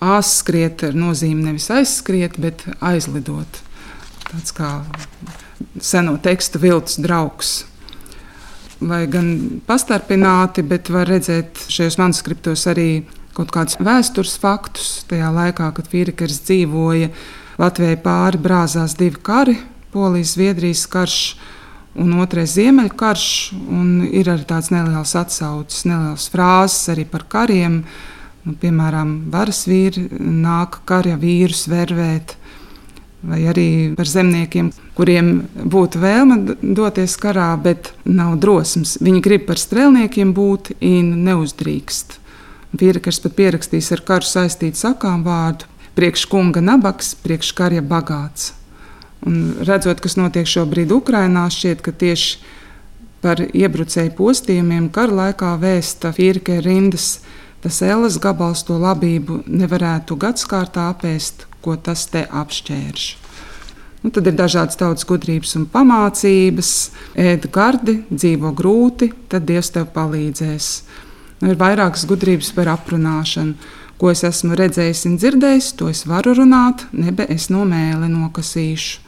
Āskriet 0.00 0.86
nozīmē 0.96 1.50
nevis 1.50 1.68
aizskriet, 1.74 2.40
bet 2.40 2.64
aizlidot. 2.80 3.60
Tāds 4.30 4.54
kā 4.54 4.68
seno 5.82 6.14
tekstu 6.22 6.60
viltus 6.62 7.00
draugs. 7.02 7.64
Lai 8.80 9.04
gan 9.10 9.60
pastarpināti, 9.66 10.62
bet 10.64 10.88
var 10.92 11.10
redzēt 11.10 11.66
šajos 11.68 11.98
manuskriptos 12.00 12.62
arī 12.70 13.02
kaut 13.36 13.50
kādus 13.54 13.76
vēstures 13.82 14.38
faktus. 14.40 15.00
Tajā 15.10 15.28
laikā, 15.34 15.72
kad 15.76 15.90
Fīrikers 15.90 16.40
dzīvoja, 16.46 17.10
Latvijai 17.60 17.98
pāri 18.00 18.40
brāzās 18.40 18.94
divi 18.96 19.20
kari- 19.22 19.58
Polijas, 19.92 20.36
Zviedrijas 20.36 20.86
karš 20.86 21.36
un 21.98 22.14
otrais 22.22 22.54
Ziemeļu 22.54 22.94
karš. 22.96 23.52
Un 23.68 24.06
ir 24.06 24.30
arī 24.30 24.46
tāds 24.46 24.70
neliels 24.70 25.14
atsaucis, 25.18 25.84
neliels 25.84 26.30
frāzes 26.30 26.88
arī 26.94 27.04
par 27.04 27.26
kariem. 27.28 27.84
Nu, 28.44 28.54
piemēram, 28.54 29.30
varas 29.30 29.66
vīri 29.68 30.08
nāk 30.16 30.80
kara 30.86 31.18
vīrus 31.20 31.66
vervēt 31.68 32.39
vai 33.22 33.42
arī 33.50 33.68
par 33.96 34.08
zemniekiem, 34.08 34.70
kuriem 34.96 35.32
būtu 35.52 36.00
vēlme 36.00 36.56
doties 36.62 37.16
karā, 37.20 37.52
bet 37.60 37.92
nav 38.04 38.38
drosmes. 38.40 38.96
Viņi 39.02 39.20
grib 39.24 39.44
par 39.48 39.60
strēlniekiem 39.60 40.32
būt 40.36 40.72
un 40.80 41.12
neuzdrīkst. 41.26 42.16
Pierakars 42.78 43.18
pat 43.20 43.34
pierakstīs 43.36 43.90
ar 43.92 44.04
karu 44.06 44.26
saistītu 44.26 44.78
sakām 44.78 45.24
vārdu 45.26 45.66
priekš 45.98 46.24
kunga 46.30 46.62
nabaks, 46.64 47.14
priekš 47.18 47.52
karja 47.58 47.82
bagāts. 47.82 48.54
Un 49.26 49.60
redzot, 49.66 50.00
kas 50.00 50.16
notiek 50.16 50.48
šobrīd 50.48 50.92
Ukrajinā, 50.94 51.44
šķiet, 51.52 51.82
ka 51.84 51.92
tieši 51.92 52.38
par 53.20 53.42
iebrucēju 53.44 54.14
postījumiem 54.16 54.88
kara 54.94 55.18
laikā 55.26 55.52
vēsta 55.60 56.14
Fīrke 56.16 56.60
rindas. 56.64 57.18
Tas 57.60 57.82
ēlas 57.84 58.16
gabals 58.22 58.62
to 58.64 58.78
labību 58.80 59.42
nevarētu 59.44 60.16
gadskārtā 60.16 60.86
apēst, 60.94 61.44
ko 61.64 61.76
tas 61.76 62.06
te 62.10 62.26
apšķērš. 62.26 63.08
Nu, 64.00 64.08
tad 64.08 64.30
ir 64.30 64.36
dažādas 64.38 64.78
tautas 64.80 65.04
gudrības 65.04 65.52
un 65.58 65.66
pamācības, 65.68 66.70
ēd 67.20 67.50
gardi, 67.52 67.98
dzīvo 68.08 68.54
grūti, 68.56 69.10
tad 69.28 69.44
Dievs 69.48 69.74
tev 69.74 69.90
palīdzēs. 69.92 70.68
Nu, 71.42 71.52
ir 71.52 71.60
vairākas 71.60 72.06
gudrības 72.08 72.52
par 72.56 72.72
aprunāšanu. 72.72 73.76
Ko 74.00 74.08
es 74.08 74.22
esmu 74.24 74.56
redzējis 74.56 75.04
un 75.10 75.18
dzirdējis, 75.20 75.74
to 75.76 75.90
es 75.92 76.06
varu 76.08 76.32
runāt, 76.38 76.86
nebe 76.96 77.26
es 77.28 77.50
no 77.52 77.66
mēli 77.68 78.08
nokasīšu. 78.08 79.02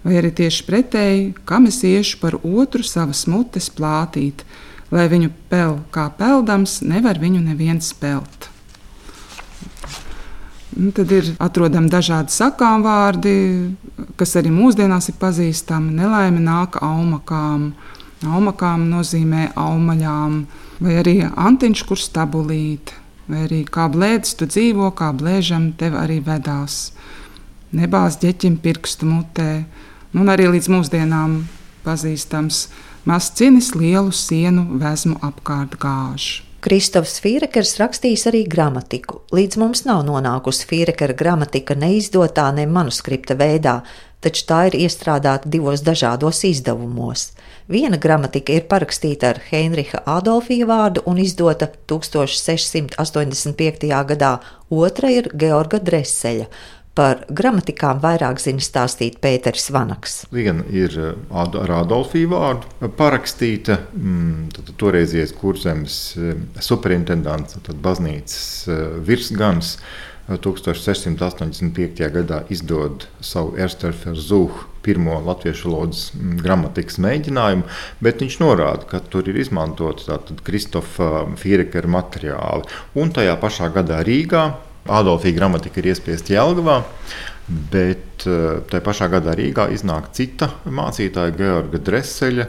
Vai 0.00 0.16
arī 0.16 0.30
tieši 0.32 0.64
pretēji, 0.64 1.26
kam 1.44 1.68
es 1.68 1.82
iešu 1.84 2.22
par 2.22 2.38
otru 2.40 2.80
savas 2.88 3.26
mutes 3.28 3.68
plātīt, 3.76 4.46
lai 4.88 5.04
viņu 5.12 5.28
pel 5.52 5.76
kā 5.92 6.08
peldams, 6.16 6.80
nevar 6.80 7.20
viņu 7.20 7.42
neviens 7.44 7.92
pelt. 8.00 8.49
Nu, 10.70 10.92
tad 10.94 11.10
ir 11.10 11.32
atrodami 11.42 11.90
dažādi 11.90 12.30
sakām 12.30 12.84
vārdi, 12.86 13.32
kas 14.18 14.36
arī 14.38 14.52
mūsdienās 14.54 15.10
ir 15.10 15.16
pazīstami. 15.18 15.96
Nelaime 15.98 16.42
nāk 16.44 16.78
aumakām. 16.84 17.72
Aumakām 18.20 18.84
nozīmē 18.92 19.48
aumaļām, 19.58 20.34
vai 20.84 20.98
arī 21.00 21.14
antiņš, 21.24 21.82
kur 21.88 21.98
stabulīt, 21.98 22.92
vai 23.30 23.46
arī 23.46 23.62
kā 23.64 23.86
blēdis 23.88 24.36
tu 24.36 24.48
dzīvo, 24.50 24.90
kā 24.92 25.08
blēžam 25.16 25.70
tev 25.80 25.96
arī 25.96 26.18
vedās. 26.26 26.90
Nebāz 27.72 28.18
ģeķim 28.20 28.58
pirkstu 28.60 29.08
mutē, 29.08 29.64
un 30.12 30.28
arī 30.28 30.50
līdz 30.52 30.68
mūsdienām 30.74 31.40
pazīstams 31.86 32.66
mazs 33.08 33.32
cinis 33.40 33.72
lielu 33.74 34.12
sienu 34.12 34.68
vezmu 34.84 35.16
apkārt 35.24 35.80
gāžu. 35.80 36.49
Kristofs 36.60 37.14
Fīrekers 37.24 37.78
rakstījis 37.80 38.26
arī 38.28 38.42
gramatiku. 38.44 39.24
Līdz 39.32 39.56
mums 39.62 39.80
nav 39.86 40.02
nonākusi 40.04 40.66
Fīrekera 40.68 41.14
gramatika 41.16 41.72
neizdotā, 41.72 42.52
ne 42.52 42.66
manuskripta 42.68 43.32
veidā, 43.40 43.80
taču 44.20 44.44
tā 44.44 44.68
ir 44.68 44.76
iestrādāta 44.82 45.48
divos 45.48 45.80
dažādos 45.86 46.44
izdevumos. 46.44 47.32
Viena 47.72 47.96
gramatika 47.96 48.52
ir 48.52 48.68
parakstīta 48.68 49.32
ar 49.32 49.40
Heinricha 49.46 50.04
Adolfija 50.04 50.68
vārdu 50.68 51.00
un 51.08 51.16
izdota 51.24 51.64
1685. 51.88 53.88
gadā, 54.12 54.36
otra 54.68 55.08
ir 55.16 55.32
Georga 55.32 55.80
Dreseļa. 55.80 56.44
Par 57.00 57.22
gramatikām 57.32 58.02
vairāk 58.02 58.42
zina 58.42 58.60
stāstīt 58.60 59.14
Pēters 59.24 59.70
Vanaks. 59.72 60.18
Viena 60.36 60.66
ir 60.68 60.92
eh, 61.00 61.14
ar 61.32 61.72
Adolfiju 61.78 62.28
vārdu 62.34 62.90
parakstīta. 62.98 63.78
Mm, 63.96 64.50
toreizies 64.76 65.32
kurzemes 65.32 65.96
eh, 66.20 66.36
superintendants, 66.60 67.56
tad 67.64 67.80
baznīcas 67.80 68.44
eh, 68.68 68.84
virsgans 69.08 69.78
1685. 70.28 72.04
gadā 72.20 72.44
izdod 72.52 73.08
savu 73.24 73.56
Ersterferu 73.56 74.20
Zuhu 74.20 74.68
pirmo 74.84 75.22
latviešu 75.24 75.70
valodas 75.70 76.10
mm, 76.12 76.38
gramatikas 76.44 77.00
mēģinājumu, 77.00 77.64
bet 78.04 78.20
viņš 78.20 78.42
norāda, 78.44 78.84
ka 78.92 79.00
tur 79.00 79.32
ir 79.32 79.40
izmantota 79.40 80.20
Kristofa 80.44 81.30
Fīrekera 81.40 81.96
materiāli. 81.96 82.68
Un 83.00 83.16
tajā 83.16 83.40
pašā 83.40 83.72
gadā 83.72 84.04
Rīgā 84.04 84.50
Adolfija 84.90 85.36
gramatika 85.36 85.80
ir 85.80 85.90
iespiesta 85.92 86.34
Jelgavā, 86.34 86.80
bet 87.72 88.26
eh, 88.26 88.60
tajā 88.70 88.82
pašā 88.86 89.08
gadā 89.12 89.36
Rīgā 89.38 89.68
iznāk 89.74 90.10
cita 90.16 90.50
mācītāja, 90.66 91.36
Georga 91.38 91.80
Dreseļa. 91.86 92.46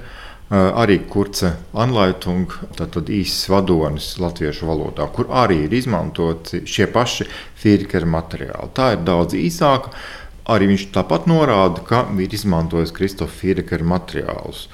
Eh, 0.51 0.57
arī 0.75 0.98
kurce 1.07 1.53
anlaitunga, 1.79 2.65
tātad 2.75 3.07
īsts 3.07 3.48
vadonis 3.51 4.10
latviešu 4.19 4.67
valodā, 4.67 5.05
kur 5.15 5.29
arī 5.31 5.62
ir 5.69 5.75
izmantoti 5.77 6.65
šie 6.67 6.89
paši 6.91 7.29
firkera 7.62 8.10
materiāli. 8.17 8.74
Tā 8.75 8.89
ir 8.98 9.05
daudz 9.07 9.38
īsāka. 9.39 9.93
Arī 10.51 10.67
viņš 10.74 10.88
tāpat 10.91 11.29
norāda, 11.29 11.83
ka 11.86 12.01
ir 12.19 12.33
izmantojis 12.36 12.91
Kristofa 12.91 13.31
Firkera 13.31 13.86
materiālus. 13.88 14.65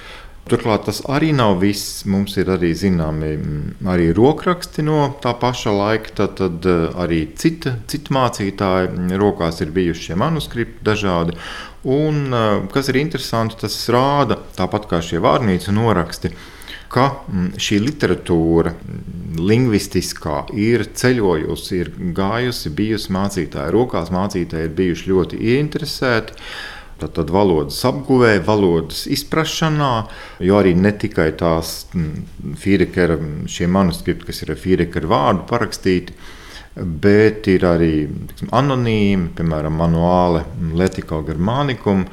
Turklāt 0.48 0.86
tas 0.88 1.01
arī 1.12 1.34
nav 1.36 1.58
viss. 1.60 2.06
Mums 2.08 2.38
ir 2.39 2.48
arī 2.54 2.70
zināmi 2.77 3.34
arī 3.92 4.12
rokraksti 4.16 4.86
no 4.88 5.10
tā 5.24 5.34
paša 5.39 5.74
laika. 5.75 6.13
Tad, 6.22 6.36
tad 6.39 6.68
eh, 6.68 6.86
arī 7.04 7.24
cita, 7.36 7.75
cita 7.92 8.16
mācītāja 8.16 9.18
rokās 9.20 9.60
ir 9.66 9.74
bijuši 9.75 10.10
šie 10.10 10.20
manuskripti 10.20 10.86
dažādi. 10.88 11.36
Un, 11.88 12.22
eh, 12.32 12.68
kas 12.72 12.92
ir 12.92 13.01
interesanti, 13.01 13.60
tas 13.63 13.75
rāda, 13.92 14.39
tāpat 14.56 14.88
kā 14.92 15.01
šie 15.04 15.20
vārnīcu 15.24 15.75
noraksti, 15.75 16.32
ka 16.88 17.10
šī 17.60 17.82
literatūra, 17.84 18.72
lingvistiskā, 19.38 20.46
ir 20.56 20.86
ceļojusi, 20.96 21.82
ir 21.84 21.92
gājusi, 22.16 22.72
bijusi 22.72 23.12
mācītāja 23.12 23.75
rokās. 23.75 24.13
Mācītāji 24.16 24.70
ir 24.70 24.75
bijuši 24.80 25.12
ļoti 25.12 25.44
ieinteresēti. 25.51 26.39
Tad 26.98 27.30
valodas 27.30 27.77
apguvē, 27.86 28.39
valodas 28.46 29.04
izpratnē, 29.13 29.92
jo 30.42 30.58
arī 30.58 30.74
ne 30.74 30.89
tikai 30.98 31.30
tās 31.38 31.84
Fīrekera, 31.94 33.20
šie 33.46 33.68
manuskripti, 33.70 34.25
kas 34.32 34.42
ir 34.42 34.56
ar 34.56 34.62
Fīrekera 34.62 35.12
vārdu 35.12 35.46
parakstīti, 35.51 36.16
bet 36.77 37.48
ir 37.54 37.68
arī 37.70 37.92
tiksim, 38.32 38.50
anonīmi, 38.58 39.30
piemēram, 39.38 39.77
manuāle 39.77 40.44
Letika 40.77 41.22
Germanicum. 41.27 42.08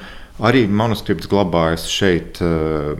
Arī 0.44 0.64
manuskripts 0.66 1.28
glabājas 1.30 1.84
šeit, 1.86 2.40
uh, 2.42 2.98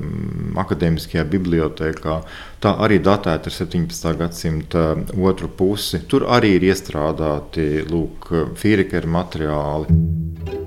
Akademiskajā 0.62 1.24
bibliotekā. 1.26 2.20
Tā 2.62 2.76
arī 2.86 3.00
datēta 3.02 3.50
ar 3.50 3.56
17. 3.56 4.12
gadsimta 4.20 4.84
otru 5.18 5.50
pusi. 5.50 6.04
Tur 6.06 6.28
arī 6.30 6.54
ir 6.60 6.68
iestrādāti 6.70 7.82
Fīrekera 7.90 9.10
materiāli. 9.18 10.63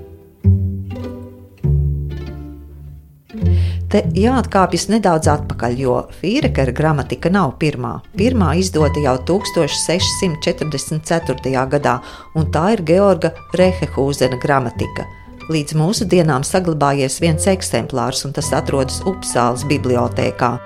Te 3.92 4.00
jāatkāpjas 4.16 4.86
nedaudz 4.88 5.28
atpakaļ, 5.28 5.74
jo 5.76 6.08
Fīrekera 6.16 6.72
gramatika 6.72 7.28
nav 7.32 7.60
pirmā. 7.60 8.00
Pirmā 8.16 8.54
izdota 8.56 9.00
jau 9.04 9.18
1644. 9.28 11.66
gadā, 11.74 12.00
un 12.34 12.46
tā 12.52 12.72
ir 12.76 12.82
Georga 12.88 13.30
Rehehūzena 13.60 14.36
gramatika. 14.40 15.04
Līdz 15.52 15.72
mūsdienām 15.80 16.42
saglabājies 16.44 17.20
viens 17.24 17.46
eksemplārs, 17.48 18.24
un 18.24 18.32
tas 18.36 18.52
atrodas 18.56 19.02
Upsāles 19.08 19.64
bibliotekā. 19.68 20.58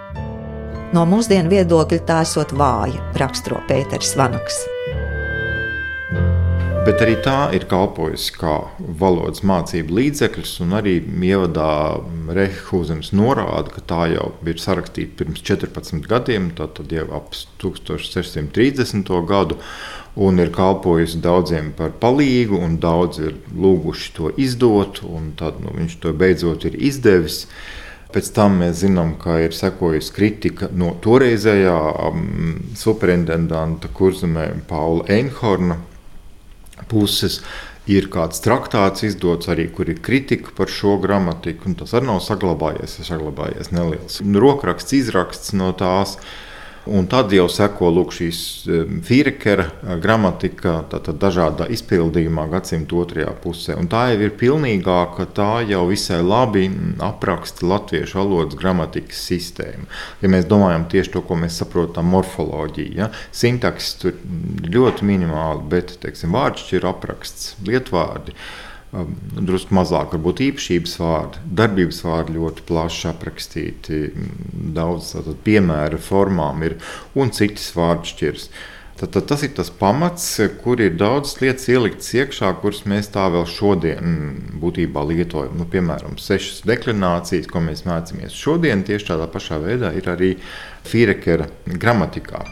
No 0.95 1.03
mūsdienu 1.09 1.49
viedokļa 1.51 2.01
tā 2.07 2.21
esot 2.27 2.51
vāja, 2.55 3.01
raksturo 3.19 3.59
Pēters 3.67 4.17
Vanaks 4.19 4.72
bet 6.87 7.03
arī 7.05 7.15
tā 7.23 7.37
ir 7.55 7.65
kalpojusi 7.71 8.33
kā 8.35 8.55
valodas 9.01 9.43
mācību 9.47 9.95
līdzeklis. 9.99 10.55
Arī 10.79 10.97
ievadā 11.29 12.01
Rehūzens 12.35 13.13
norāda, 13.15 13.71
ka 13.75 13.83
tā 13.87 14.07
jau 14.13 14.31
ir 14.49 14.59
sarakstīta 14.63 15.21
pirms 15.21 15.45
14 15.47 16.09
gadiem, 16.11 16.51
tad 16.59 16.81
jau 16.91 17.07
ap 17.15 17.37
1630. 17.63 19.13
gadu. 19.29 19.59
Un 20.13 20.43
ir 20.43 20.51
kalpojusi 20.53 21.23
daudziem 21.25 21.71
par 21.77 21.95
palīgu, 22.03 22.59
un 22.61 22.77
daudzi 22.83 23.31
ir 23.31 23.39
lūguši 23.57 24.11
to 24.17 24.33
izdot, 24.37 25.01
un 25.09 25.31
tad 25.39 25.63
nu, 25.63 25.73
viņš 25.79 25.97
to 26.03 26.13
beidzot 26.13 26.67
ir 26.69 26.77
izdevis. 26.77 27.47
Pēc 28.13 28.29
tam 28.37 28.59
mēs 28.61 28.83
zinām, 28.83 29.15
ka 29.17 29.39
ir 29.41 29.55
sekojusi 29.57 30.13
kritika 30.13 30.69
no 30.77 30.91
toreizējā 31.01 31.79
um, 32.11 32.27
superintendanta 32.77 33.89
kurzemē 33.89 34.51
Paula 34.69 35.09
Einhorna, 35.09 35.79
puses 36.91 37.41
ir 37.91 38.07
kāds 38.15 38.43
traktāts 38.45 39.03
izdots 39.07 39.51
arī, 39.51 39.67
kur 39.75 39.91
ir 39.91 39.99
kritika 40.05 40.55
par 40.57 40.71
šo 40.71 40.97
gramatiku, 41.03 41.71
un 41.71 41.79
tas 41.81 41.95
arī 41.97 42.09
nav 42.11 42.23
saglabājies, 42.23 42.99
ir 43.01 43.09
saglabājies 43.09 43.73
neliels 43.75 44.21
rokraksts, 44.23 44.95
izraksts 45.01 45.55
no 45.59 45.73
tās. 45.75 46.19
Un 46.91 47.07
tad 47.07 47.31
jau 47.31 47.45
seko 47.47 47.93
lūk, 47.95 48.11
šīs 48.17 48.39
Fīrekera 49.07 49.69
eh, 49.69 49.93
gramatika, 50.03 50.81
tātad 50.91 51.21
dažādā 51.23 51.69
izpildījumā 51.71 52.49
gadsimta 52.51 52.97
otrajā 52.99 53.31
pusē. 53.45 53.77
Un 53.79 53.87
tā 53.93 54.09
jau 54.11 54.19
ir 54.27 54.35
pilnīgāka, 54.41 55.29
tā 55.37 55.51
jau 55.69 55.85
visai 55.87 56.19
labi 56.27 56.65
apraksta 57.03 57.69
latviešu 57.71 58.19
valodas 58.19 58.59
gramatikas 58.59 59.23
sistēmu. 59.31 59.87
Ja 60.25 60.33
mēs 60.35 60.51
domājam 60.51 60.89
tieši 60.91 61.15
to, 61.15 61.23
ko 61.29 61.39
mēs 61.39 61.61
saprotam 61.63 62.11
morfoloģiju, 62.11 62.99
ja? 62.99 63.13
sintaksis 63.31 64.03
tur 64.03 64.19
ļoti 64.67 65.07
minimāli, 65.07 65.63
bet 65.71 65.97
teiksim, 66.03 66.35
vārdšķiru 66.35 66.91
apraksts, 66.91 67.55
lietvārdi. 67.69 68.35
Um, 68.35 68.72
drusku 68.93 69.73
mazāk, 69.77 70.13
varbūt 70.13 70.43
īpašības 70.49 70.99
vārdi, 71.01 71.41
darbības 71.61 72.03
vārdi 72.05 72.37
ļoti 72.37 72.67
plaši 72.69 73.09
aprakstīti, 73.13 74.03
daudz 74.77 75.15
piemēru 75.47 76.01
formām 76.03 76.61
ir 76.67 76.77
un 77.17 77.33
citas 77.33 77.71
vārdu 77.77 78.13
šķiras. 78.13 78.49
Tad, 79.01 79.09
tad 79.17 79.25
tas 79.33 79.43
ir 79.43 79.55
tas 79.57 79.71
pamats, 79.75 80.27
kur 80.63 80.79
ir 80.85 80.93
daudz 81.01 81.33
lietas 81.41 81.65
ieliktas 81.73 82.13
iekšā, 82.15 82.53
kuras 82.61 82.85
mēs 82.87 83.09
tā 83.11 83.25
vēl 83.33 83.49
šodien 83.51 84.13
būtībā 84.63 85.03
lietojam. 85.09 85.57
Nu, 85.59 85.67
piemēram, 85.67 86.21
sešas 86.21 86.61
deklinācijas, 86.69 87.49
ko 87.51 87.65
mēs 87.65 87.83
mācāmies 87.89 88.37
šodien, 88.37 88.85
tieši 88.87 89.09
tādā 89.09 89.27
pašā 89.33 89.59
veidā 89.65 89.91
ir 89.99 90.11
arī 90.13 90.35
Fīrekera 90.87 91.49
gramatikā. 91.67 92.45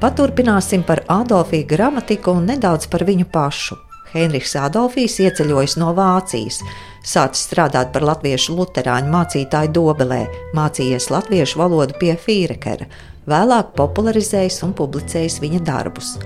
Paturpināsim 0.00 0.86
par 0.86 1.02
Adolfiju 1.08 1.66
gramatiku 1.68 2.38
un 2.38 2.48
nedaudz 2.52 2.88
par 2.92 3.04
viņu 3.08 3.28
pašu. 3.32 3.80
Heinrichs 4.14 4.54
Adolfijs 4.60 5.18
ieceļojis 5.24 5.76
no 5.80 5.92
Vācijas, 5.96 6.60
sācis 7.06 7.46
strādāt 7.48 7.92
par 7.94 8.06
latviešu 8.06 8.56
luterāņu 8.58 9.12
mācītāju 9.12 9.72
Dobelē, 9.76 10.22
mācījies 10.56 11.10
latviešu 11.12 11.60
valodu 11.60 11.98
pie 12.00 12.14
Fīrekera, 12.20 12.88
vēlāk 13.26 13.74
popularizējis 13.78 14.62
un 14.66 14.74
publicējis 14.78 15.40
viņa 15.42 15.62
darbus. 15.66 16.16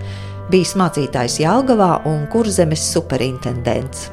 Bijis 0.51 0.75
mācītājs 0.79 1.41
Jālgavā 1.45 2.01
un 2.11 2.25
kurzemes 2.33 2.83
superintendents. 2.93 4.09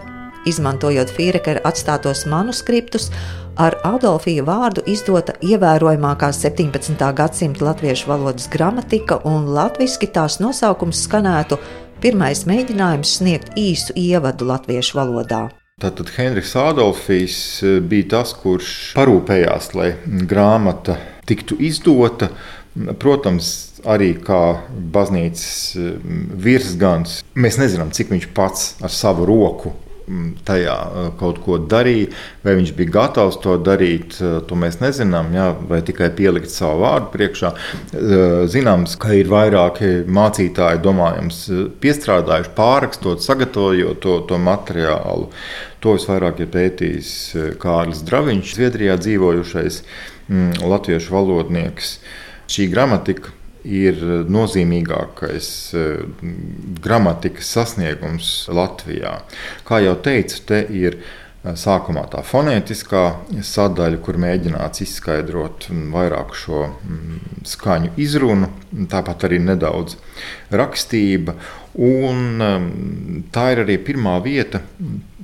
Izmantojot 0.48 1.10
Fīrekera 1.12 1.64
atstātos 1.68 2.24
manuskriptus, 2.30 3.10
ar 3.60 3.76
Adolfija 3.88 4.46
vārdu 4.48 4.84
izdota 4.88 5.34
ievērojamākā 5.44 6.30
17. 6.36 7.02
gadsimta 7.18 7.66
latviešu 7.68 8.12
valodas 8.12 8.48
gramatika, 8.54 9.20
un 9.26 9.50
latviešu 9.58 10.12
tās 10.14 10.38
nosaukums 10.44 11.04
skanētu 11.08 11.58
pirmais 12.04 12.44
mēģinājums 12.50 13.16
sniegt 13.20 13.56
īsu 13.58 13.96
ievadu 13.98 14.48
latviešu 14.50 15.00
valodā. 15.00 15.48
Tātad 15.82 16.10
Henrijs 16.16 16.56
Adolfijs 16.58 17.40
eh, 17.62 17.80
bija 17.86 18.10
tas, 18.18 18.34
kurš 18.38 18.72
parūpējās, 18.98 19.74
lai 19.78 19.92
grāmata 20.30 20.98
tiktu 21.30 21.60
izdota. 21.62 22.32
Protams, 23.02 23.48
arī 23.90 24.12
kā 24.22 24.42
baznīcas 24.94 25.50
eh, 25.78 25.92
virsgans. 26.48 27.20
Mēs 27.38 27.60
nezinām, 27.62 27.94
cik 27.94 28.14
viņš 28.14 28.32
pats 28.38 28.72
ar 28.82 28.94
savu 28.94 29.30
roku 29.30 29.76
tajā 30.48 30.76
kaut 31.20 31.42
ko 31.44 31.58
darīja. 31.60 32.10
Vai 32.46 32.56
viņš 32.60 32.74
bija 32.78 32.94
gatavs 32.96 33.40
to 33.44 33.58
darīt, 33.60 34.18
to 34.18 34.60
mēs 34.60 34.80
nezinām. 34.80 35.34
Jā, 35.36 35.50
vai 35.70 35.82
tikai 35.86 36.10
pielikt 36.16 36.52
savu 36.54 36.86
vārdu 36.86 37.12
priekšā. 37.16 37.54
Zināms, 38.54 38.98
ka 39.02 39.14
ir 39.18 39.32
vairāki 39.32 39.92
mācītāji, 40.08 40.84
domājams, 40.86 41.42
piestrādājuši, 41.84 42.54
pārrakstot, 42.58 43.24
sagatavojot 43.26 44.02
to, 44.04 44.20
to 44.30 44.42
materiālu. 44.42 45.32
To 45.84 45.98
visvairāk 45.98 46.42
ir 46.42 46.54
pētījis 46.56 47.12
Kārlis 47.62 48.04
Draviņš, 48.08 48.56
Zviedrijā 48.58 48.98
dzīvojušais 49.04 49.82
latviešu 50.64 51.14
valodnieks. 51.14 51.98
Šī 52.48 52.70
gramatika 52.72 53.36
ir 53.68 54.02
nozīmīgākais 54.32 55.52
eh, 55.78 56.02
gramatikas 56.84 57.54
sasniegums 57.58 58.32
Latvijā. 58.54 59.20
Kā 59.68 59.82
jau 59.84 59.96
teicu, 60.04 60.40
te 60.48 60.62
ir 60.72 60.98
eh, 61.00 61.54
sākumā 61.60 62.08
tā 62.14 62.24
fonētiskā 62.26 63.04
sadaļa, 63.52 64.02
kur 64.04 64.20
mēģināts 64.24 64.86
izskaidrot 64.88 65.70
vairāk 65.94 66.36
šo 66.38 66.66
mm, 66.72 67.44
skaņu 67.48 67.94
izrunu, 68.02 68.52
tāpat 68.92 69.28
arī 69.30 69.42
nedaudz 69.44 70.00
rakstība. 70.54 71.38
Un 71.78 72.42
mm, 72.42 73.22
tā 73.36 73.52
ir 73.54 73.66
arī 73.68 73.78
pirmā 73.86 74.18
vieta, 74.26 74.64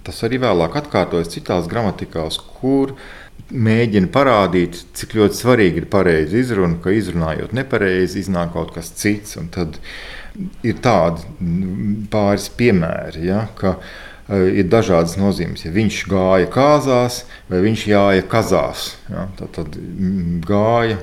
tas 0.04 0.20
arī 0.28 0.42
vēlāk 0.44 0.76
atkārtojas 0.84 1.32
citās 1.32 1.70
gramatikās, 1.72 2.38
kur 2.60 2.98
mēģina 3.54 4.10
parādīt, 4.14 4.80
cik 4.98 5.18
ļoti 5.20 5.38
svarīgi 5.38 5.84
ir 5.84 5.90
pareizi 5.92 6.42
izruna, 6.42 6.80
ka 6.82 6.94
izrunājot 6.96 7.54
nepareizi, 7.56 8.24
iznāk 8.24 8.54
kaut 8.56 8.74
kas 8.76 8.94
cits. 8.98 9.38
Tad 9.54 9.78
ir 10.66 10.80
tādi 10.84 12.08
pāris 12.14 12.50
piemēri, 12.58 13.28
ja, 13.28 13.44
ka 13.60 13.76
uh, 13.78 14.48
ir 14.50 14.70
dažādas 14.72 15.18
nozīmes. 15.20 15.66
Ja 15.66 15.74
viņš 15.76 16.00
gāja 16.12 16.50
kāzās, 16.54 17.24
vai 17.52 17.62
viņš 17.66 17.86
jāja 17.92 18.26
kazās, 18.32 18.94
ja, 19.12 19.28
tad, 19.40 19.54
tad 19.60 19.78
gāja, 20.48 20.98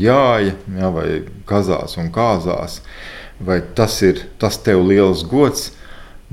jāja, 0.00 0.56
ja, 0.78 0.92
vai 0.94 1.06
kazās 1.48 1.98
un 2.00 2.12
kāzās. 2.14 2.80
Vai 3.42 3.58
tas 3.74 3.96
ir 4.06 4.20
tas 4.38 4.58
tev 4.62 4.84
liels 4.86 5.24
gods? 5.26 5.72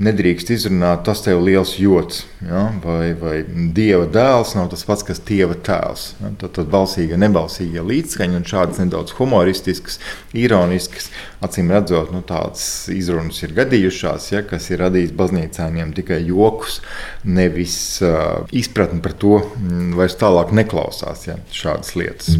Nedrīkst 0.00 0.50
izrunāt, 0.54 1.02
tas 1.04 1.20
tev 1.24 1.38
ir 1.40 1.46
liels 1.50 1.74
joks. 1.80 2.22
Ja? 2.44 2.66
Vai, 2.84 3.12
vai 3.20 3.34
dieva 3.76 4.06
dēls 4.10 4.54
nav 4.56 4.70
tas 4.72 4.84
pats, 4.88 5.04
kas 5.06 5.20
dieva 5.28 5.56
tēls. 5.56 6.06
Ja? 6.20 6.32
Tad, 6.40 6.54
tad 6.56 6.70
balsīga, 6.72 7.18
nebalsīga 7.20 7.84
līdzskaņa 7.86 8.40
un 8.40 8.46
šādas 8.48 8.80
nedaudz 8.80 9.14
humoristiskas, 9.18 10.00
ironiskas, 10.36 11.10
acīm 11.44 11.72
redzot, 11.74 12.14
nu, 12.14 12.22
tādas 12.26 12.64
izrunas 12.94 13.42
ir 13.44 13.54
gadījušās, 13.58 14.30
ja? 14.34 14.44
kas 14.46 14.70
ir 14.72 14.82
radījis 14.86 15.14
baznīcāņiem 15.20 15.92
tikai 16.00 16.22
jokus, 16.30 16.80
nevis 17.24 17.76
uh, 18.04 18.48
izpratni 18.56 19.04
par 19.04 19.16
to, 19.20 19.36
mm, 19.60 19.92
vairs 20.00 20.18
tālāk 20.20 20.56
neklausās 20.56 21.28
ja? 21.28 21.38
šādas 21.54 21.96
lietas. 21.98 22.34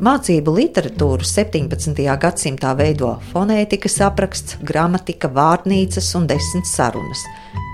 Mācību 0.00 0.54
literatūru 0.56 1.26
17. 1.28 1.98
gadsimtā 2.22 2.70
veido 2.72 3.10
fonētikas 3.34 3.98
apraksts, 4.06 4.54
gramatika, 4.64 5.28
vārnīcas 5.28 6.06
un 6.16 6.24
desmit 6.30 6.64
sarunas. 6.64 7.20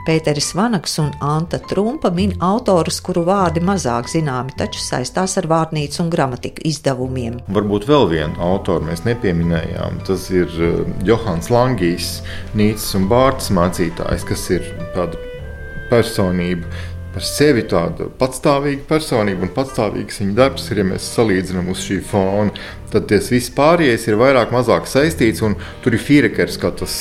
Pēteris 0.09 0.49
Vanaks 0.59 0.99
un 0.99 1.13
Anta 1.23 1.61
Trumpa 1.71 2.11
min 2.15 2.35
autorus, 2.43 2.99
kuru 3.07 3.23
vārdi 3.29 3.63
mazāk 3.63 4.11
zināmi, 4.11 4.57
taču 4.59 4.83
saistās 4.83 5.39
ar 5.39 5.47
vārnīcu 5.53 6.03
un 6.03 6.11
gramatiku 6.11 6.67
izdevumiem. 6.67 7.39
Varbūt 7.47 7.87
vēl 7.87 8.11
vienu 8.17 8.43
autoru 8.43 8.89
mēs 8.91 9.05
nepieminējām. 9.07 10.03
Tas 10.11 10.27
ir 10.35 10.51
eh, 10.51 10.83
Johans 11.07 11.53
Langijs, 11.55 12.11
Nīcis 12.59 12.99
un 12.99 13.07
Bārtas 13.13 13.55
mācītājs, 13.55 14.27
kas 14.27 14.49
ir 14.59 14.67
tāda 14.99 15.23
personība 15.95 16.67
par 17.17 17.25
sevi 17.25 17.63
tāda 17.65 18.11
patstāvīga 18.21 18.83
personība 18.91 19.47
un 19.47 19.53
patstāvīgs 19.57 20.21
viņa 20.21 20.35
darbs 20.37 20.67
ir, 20.69 20.83
ja 20.83 20.89
mēs 20.91 21.07
salīdzinām 21.15 21.71
uz 21.73 21.81
šī 21.87 22.03
fona. 22.05 22.53
Tad 22.93 23.07
tas 23.09 23.31
viss 23.33 23.55
pārējais 23.57 24.05
ir 24.11 24.19
vairāk 24.21 24.53
mazāk 24.53 24.85
saistīts, 24.91 25.41
un 25.47 25.57
tur 25.81 25.97
ir 25.97 26.05
Fīrekers 26.05 26.61
kā 26.61 26.75
tas 26.77 26.93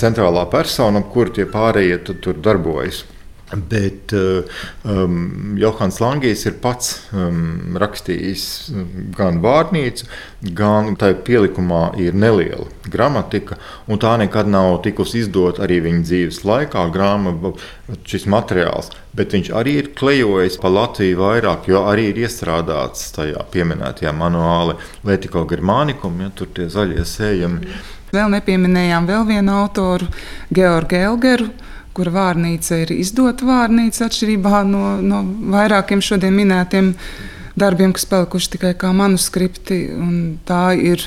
centrālā 0.00 0.42
persona, 0.50 1.04
ap 1.04 1.14
kuru 1.14 1.38
tie 1.38 1.46
pārējie 1.46 2.02
tur 2.10 2.42
darbojas. 2.42 3.04
Bet 3.50 4.12
um, 4.12 5.56
Johans 5.58 5.98
Langijs 6.00 6.44
ir 6.46 6.54
pats 6.62 6.92
um, 7.10 7.74
rakstījis 7.82 8.44
gan 9.16 9.40
vārnīcu, 9.42 10.06
gan 10.54 10.94
tā 11.00 11.10
pielikumā 11.26 11.96
ir 11.98 12.14
neliela 12.14 12.68
gramatika, 12.86 13.58
un 13.90 13.98
tā 14.02 14.12
nekad 14.22 14.46
nav 14.50 14.76
tikusi 14.84 15.24
izdota 15.24 15.64
arī 15.66 15.80
viņa 15.82 16.06
dzīves 16.06 16.38
laikā, 16.46 16.84
grāmata, 16.94 17.50
šis 18.06 18.28
materiāls. 18.30 18.92
Bet 19.18 19.34
viņš 19.34 19.50
arī 19.58 19.74
ir 19.80 19.88
klejojis 19.98 20.58
pa 20.62 20.70
Latviju 20.70 21.18
vairāk, 21.18 21.66
jo 21.72 21.82
arī 21.90 22.12
ir 22.12 22.20
iestrādāts 22.22 23.08
tajā 23.16 23.42
pieminētajā 23.50 24.12
manuālē 24.14 24.76
Letiko 25.08 25.42
Germānikum, 25.50 26.22
ja 26.22 26.30
tur 26.30 26.52
tie 26.54 26.68
zaļie 26.70 27.02
sējumi. 27.02 27.74
Vēl 28.14 28.30
nepieminējām 28.30 29.10
vēl 29.10 29.26
vienu 29.26 29.58
autoru, 29.64 30.06
Georgu 30.54 31.02
Elgeru 31.02 31.50
kura 31.96 32.12
vārnīca 32.14 32.82
ir 32.84 32.94
izdota 32.94 33.46
vārnīca, 33.48 34.06
atšķirībā 34.06 34.62
no, 34.68 34.84
no 35.02 35.22
vairākiem 35.52 36.02
šodien 36.04 36.36
minētiem 36.36 36.94
darbiem, 37.60 37.94
kas 37.96 38.06
palikuši 38.10 38.54
tikai 38.56 38.74
kā 38.78 38.92
manuskripti. 38.96 39.82
Tā 40.48 40.64
ir 40.78 41.04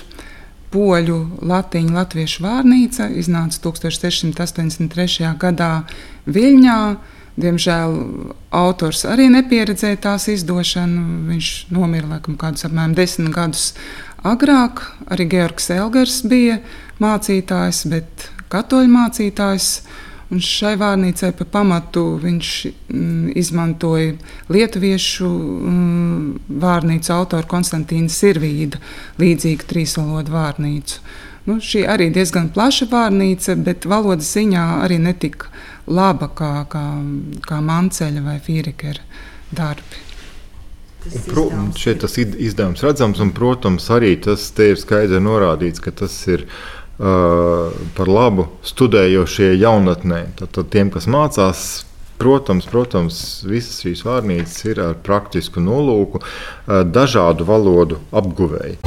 poļu 0.73 1.17
latīņu 1.45 1.95
latviešu 1.95 2.43
vārnīca, 2.45 3.09
iznāca 3.21 3.61
1683. 3.69 5.33
gadā 5.41 5.73
Viļņā. 6.25 6.79
Diemžēl 7.33 7.95
autors 8.53 9.07
arī 9.09 9.25
nepieredzēja 9.33 9.97
tās 10.03 10.27
izdošanu. 10.29 11.23
Viņš 11.31 11.47
nomira 11.73 12.11
laikam 12.11 12.37
kādus 12.37 12.67
apmēram 12.67 12.93
desmit 12.97 13.33
gadus 13.33 13.71
agrāk. 14.21 14.83
Arī 15.09 15.25
Georgs 15.31 15.71
Elgers 15.73 16.19
bija 16.29 16.59
mācītājs, 17.01 17.87
bet 17.89 18.27
katoļu 18.53 18.93
mācītājs. 18.93 19.69
Un 20.31 20.39
šai 20.41 20.73
vārnīcai 20.79 21.33
pa 21.37 21.45
pamatu 21.57 22.05
viņš 22.21 22.51
mm, 22.65 23.33
izmantoja 23.37 24.13
lietuviešu 24.53 25.27
mm, 25.27 26.55
vārnīcu 26.63 27.13
autoru 27.13 27.49
Konstantīnu 27.51 28.09
Sirvīdu, 28.09 28.79
līdzīgu 29.21 29.67
trīsvalodu 29.69 30.33
vārnīcu. 30.33 31.03
Nu, 31.43 31.57
šī 31.59 31.83
arī 31.91 32.07
diezgan 32.15 32.47
plaša 32.55 32.87
vārnīca, 32.91 33.57
bet 33.59 33.85
valodas 33.89 34.31
ziņā 34.31 34.63
arī 34.85 35.01
netika 35.03 35.51
laba 35.91 36.29
kā, 36.31 36.53
kā, 36.71 36.85
kā 37.43 37.59
manceļa 37.59 38.23
vai 38.23 38.39
fīrekera 38.43 39.03
darbi. 39.51 40.01
Tas 41.03 41.25
Pro, 41.27 41.49
šeit 41.75 41.99
tas 41.99 42.15
izdevums 42.15 42.83
redzams, 42.85 43.19
un, 43.19 43.33
protams, 43.35 43.89
arī 43.91 44.13
tas 44.23 44.45
ir 44.63 44.79
skaidri 44.79 45.19
norādīts, 45.19 45.83
ka 45.83 45.91
tas 45.91 46.15
ir 46.31 46.45
par 46.97 48.07
labu 48.09 48.47
studējošie 48.65 49.53
jaunatnē. 49.57 50.21
Tad, 50.39 50.59
tiem, 50.73 50.91
kas 50.93 51.09
mācās, 51.09 51.65
protams, 52.21 52.69
protams, 52.69 53.17
visas 53.49 53.81
šīs 53.83 54.05
vārnīcas 54.07 54.65
ir 54.69 54.81
ar 54.83 54.95
praktisku 55.03 55.63
nolūku, 55.63 56.23
dažādu 56.67 57.49
valodu 57.49 57.99
apguvēju. 58.13 58.79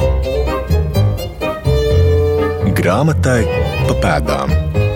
Grāmatai 2.77 3.41
pa 3.87 3.95
pēdām. 4.03 4.86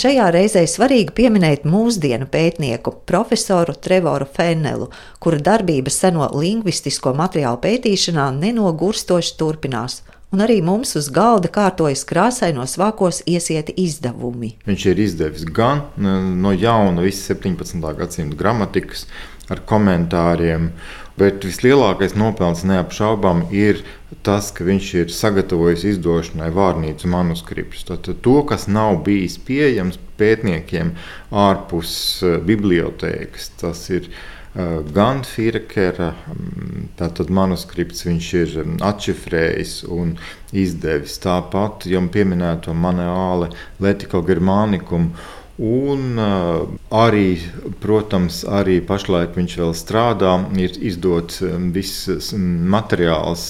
Šajā 0.00 0.30
reizē 0.32 0.60
svarīgi 0.64 1.12
pieminēt 1.12 1.66
mūsdienu 1.68 2.24
pētnieku, 2.32 2.94
profesoru 3.10 3.74
Trevoru 3.84 4.24
Fennelu, 4.24 4.86
kura 5.20 5.40
darbība 5.44 5.92
seno 5.92 6.24
lingvistisko 6.32 7.12
materiālu 7.18 7.58
pētīšanā 7.60 8.30
nenogurstoši 8.38 9.34
turpinās. 9.36 9.98
Un 10.32 10.40
arī 10.46 10.60
mums 10.64 10.94
uz 10.96 11.10
galda 11.12 11.50
kārtojas 11.52 12.06
krāsainos 12.08 12.78
vākos 12.80 13.20
iesieti 13.28 13.74
izdevumi. 13.82 14.54
Viņš 14.70 14.86
ir 14.88 15.04
izdevis 15.04 15.44
gan 15.44 15.82
no 15.98 16.54
jauna 16.54 17.04
visas 17.04 17.34
17. 17.34 17.84
gadsimta 17.98 18.40
gramatikas 18.40 19.04
ar 19.52 19.60
komentāriem, 19.68 20.70
Bet 21.18 21.44
vislielākais 21.44 22.14
nopelns 22.16 22.62
neapšaubām 22.68 23.46
ir 23.52 23.82
tas, 24.26 24.50
ka 24.54 24.64
viņš 24.66 24.90
ir 25.02 25.14
sagatavojis 25.14 25.84
izdošanai 25.94 26.50
vārnīcu 26.54 27.10
manuskriptus. 27.10 27.86
Tātad 27.88 28.22
to, 28.24 28.40
kas 28.48 28.68
nav 28.70 29.02
bijis 29.06 29.38
pieejams 29.46 29.98
pētniekiem 30.20 30.94
ārpus 31.32 31.92
uh, 32.24 32.36
bibliotēkas, 32.44 33.50
tas 33.60 33.82
ir 33.92 34.08
uh, 34.10 34.80
gan 34.94 35.22
Firkera 35.26 36.12
mm, 36.34 37.28
manuskripts, 37.32 38.06
viņš 38.08 38.30
ir 38.42 38.56
um, 38.64 38.78
atšifrējis 38.90 39.74
un 39.90 40.16
izdevis. 40.52 41.18
Tāpat 41.22 41.88
jau 41.90 42.02
pieminēto 42.12 42.74
manuāli 42.76 43.52
Letiko 43.80 44.24
Germānikumu 44.26 45.14
Un 45.60 46.16
uh, 46.16 46.62
arī, 46.96 47.36
protams, 47.82 48.38
arī 48.48 48.78
pašlaik 48.80 49.34
viņš 49.36 49.56
vēl 49.60 49.74
strādā. 49.76 50.32
Ir 50.56 50.78
izdots 50.88 51.42
um, 51.44 51.66
viss 51.74 52.32
materiāls 52.32 53.44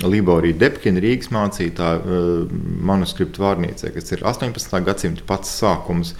Liborija 0.00 0.56
Debkina 0.62 1.02
Rīgas 1.04 1.28
mācītāja 1.36 2.00
uh, 2.00 2.54
manuskriptu 2.88 3.44
vārnīcē, 3.44 3.92
kas 3.92 4.16
ir 4.16 4.24
18. 4.24 4.78
gadsimta 4.86 5.26
pats 5.28 5.52
sākums. 5.60 6.14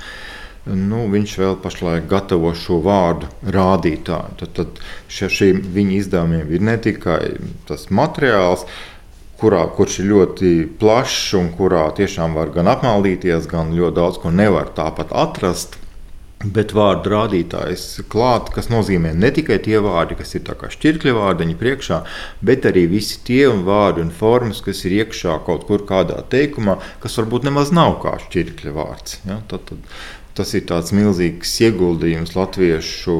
Nu, 0.66 1.06
viņš 1.08 1.36
vēl 1.38 1.56
pašlaik 1.62 2.08
gatavo 2.10 2.50
šo 2.58 2.82
vārdu 2.84 3.30
rādītāju. 3.54 4.36
Tad, 4.42 4.52
tad 4.58 4.84
šiem 5.08 5.62
viņa 5.72 5.96
izdevumiem 6.02 6.52
ir 6.58 6.66
ne 6.66 6.76
tikai 6.82 7.20
tas 7.70 7.86
materiāls, 7.88 8.66
kurā, 9.40 9.64
kurš 9.76 10.00
ir 10.02 10.10
ļoti 10.12 10.52
plašs 10.80 11.34
un 11.38 11.50
kurā 11.56 11.86
tiešām 11.96 12.36
var 12.38 12.52
gan 12.54 12.70
apmaldīties, 12.72 13.48
gan 13.50 13.74
ļoti 13.76 13.98
daudz 13.98 14.22
ko 14.22 14.32
nevar 14.34 14.72
tāpat 14.76 15.12
atrast. 15.12 15.80
Bet 16.44 16.74
vārdu 16.76 17.10
rādītājs 17.10 18.02
klāt, 18.12 18.50
kas 18.52 18.68
nozīmē 18.68 19.14
ne 19.16 19.30
tikai 19.34 19.56
tie 19.64 19.78
vārdi, 19.82 20.18
kas 20.18 20.34
ir 20.36 20.44
šķirkļa 20.44 21.14
vārdiņi 21.16 21.56
priekšā, 21.58 22.02
bet 22.44 22.68
arī 22.68 22.84
visi 22.92 23.16
tie 23.24 23.46
vārdi 23.48 24.04
un 24.04 24.12
formas, 24.12 24.60
kas 24.60 24.84
ir 24.84 24.98
iekšā 24.98 25.38
kaut 25.46 25.64
kur 25.66 25.86
kādā 25.88 26.20
teikumā, 26.34 26.76
kas 27.00 27.16
varbūt 27.18 27.48
nemaz 27.48 27.72
nav 27.72 27.96
kā 28.04 28.18
šķirkļa 28.26 28.76
vārds. 28.76 29.18
Ja? 29.24 29.40
Tad, 29.48 29.64
tad, 29.72 29.96
tas 30.36 30.52
ir 30.54 30.68
tāds 30.68 30.92
milzīgs 30.92 31.56
ieguldījums 31.64 32.36
latviešu 32.36 33.16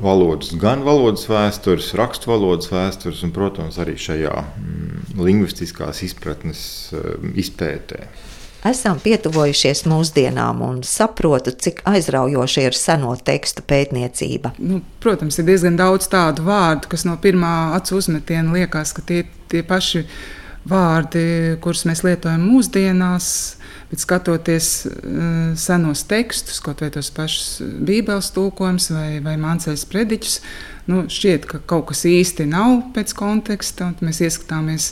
valodas, 0.00 0.52
gan 0.60 0.84
valodas 0.86 1.26
vēstures, 1.30 1.92
rakstu 1.98 2.32
valodas 2.32 2.70
vēstures, 2.72 3.22
un, 3.26 3.32
protams, 3.34 3.78
arī 3.82 3.96
šajā 4.00 4.34
mm, 4.42 5.16
lingvistiskās 5.20 6.04
izpratnes 6.06 6.62
mm, 6.94 7.34
izpētē. 7.42 8.06
Esam 8.62 9.00
pietuvojušies 9.02 9.82
mūsdienām 9.90 10.60
un 10.62 10.76
saprotu, 10.86 11.50
cik 11.50 11.80
aizraujoša 11.90 12.66
ir 12.68 12.76
seno 12.78 13.16
tekstu 13.18 13.64
pētniecība. 13.66 14.52
Nu, 14.62 14.78
protams, 15.02 15.40
ir 15.42 15.48
diezgan 15.50 15.74
daudz 15.80 16.06
tādu 16.12 16.46
vārdu, 16.46 16.86
kas 16.92 17.02
no 17.08 17.16
pirmā 17.18 17.72
acu 17.74 17.98
uzmetiena 17.98 18.54
liekas, 18.54 18.94
ka 18.94 19.02
tie 19.02 19.24
tie 19.52 19.62
paši 19.62 20.06
vārdi, 20.68 21.24
kurus 21.64 21.86
mēs 21.88 22.04
lietojam 22.06 22.44
mūsdienās, 22.46 23.32
Bet 23.92 24.00
skatoties 24.00 24.86
uh, 24.86 24.92
senos 25.60 26.06
tekstus, 26.08 26.62
kaut 26.64 26.80
vai 26.80 26.88
tos 26.88 27.10
pašus 27.12 27.58
Bībeles 27.60 28.30
tulkojumus 28.32 28.86
vai, 28.94 29.18
vai 29.20 29.34
mācījas 29.36 29.84
prediķus, 29.90 30.38
nu, 30.88 31.02
šķiet, 31.12 31.44
ka 31.50 31.60
kaut 31.68 31.90
kas 31.90 32.06
īsti 32.08 32.46
nav 32.48 32.78
pēc 32.96 33.12
konteksta. 33.18 33.90
Mēs 34.00 34.22
ieskatāmies 34.24 34.86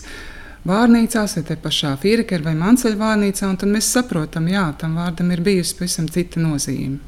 vārnīcās, 0.69 1.39
vai 1.39 1.45
te 1.49 1.57
pašā 1.65 1.95
Fīrikera 2.03 2.51
vai 2.51 2.59
Manceļa 2.61 3.01
vārnīcā, 3.01 3.49
un 3.49 3.57
tad 3.63 3.73
mēs 3.73 3.89
saprotam, 3.89 4.53
jā, 4.53 4.67
tam 4.83 5.01
vārdam 5.01 5.33
ir 5.33 5.41
bijusi 5.49 5.79
pavisam 5.79 6.11
cita 6.13 6.45
nozīme. 6.45 7.01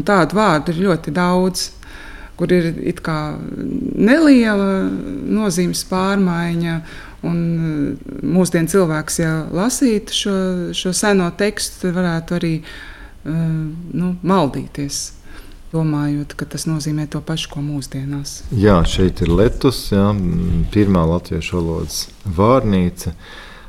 Un 0.00 0.08
tādu 0.08 0.40
vārdu 0.40 0.72
ir 0.72 0.86
ļoti 0.86 1.12
daudz 1.12 1.74
kur 2.38 2.52
ir 2.54 2.68
neliela 3.98 4.86
nozīmes 4.86 5.80
pārmaiņa, 5.90 6.74
Un 7.26 7.38
eh, 7.58 8.10
mūsdienu 8.22 8.70
cilvēks, 8.70 9.20
ja 9.22 9.32
lasītu 9.54 10.14
šo, 10.14 10.36
šo 10.76 10.92
seno 10.94 11.30
tekstu, 11.38 11.90
varētu 11.94 12.36
arī 12.38 12.52
uh, 12.62 12.74
nu, 13.28 14.12
maldīties. 14.22 15.00
Domājot, 15.68 16.32
ka 16.38 16.46
tas 16.48 16.64
nozīmē 16.64 17.04
to 17.12 17.20
pašu, 17.20 17.50
ko 17.52 17.60
mūsdienās. 17.60 18.38
Jā, 18.56 18.78
šeit 18.88 19.20
ir 19.20 19.28
Latvijas, 19.28 19.82
pirmā 20.72 21.02
latviešu 21.10 21.58
valodas 21.58 21.98
vārnīca. 22.24 23.12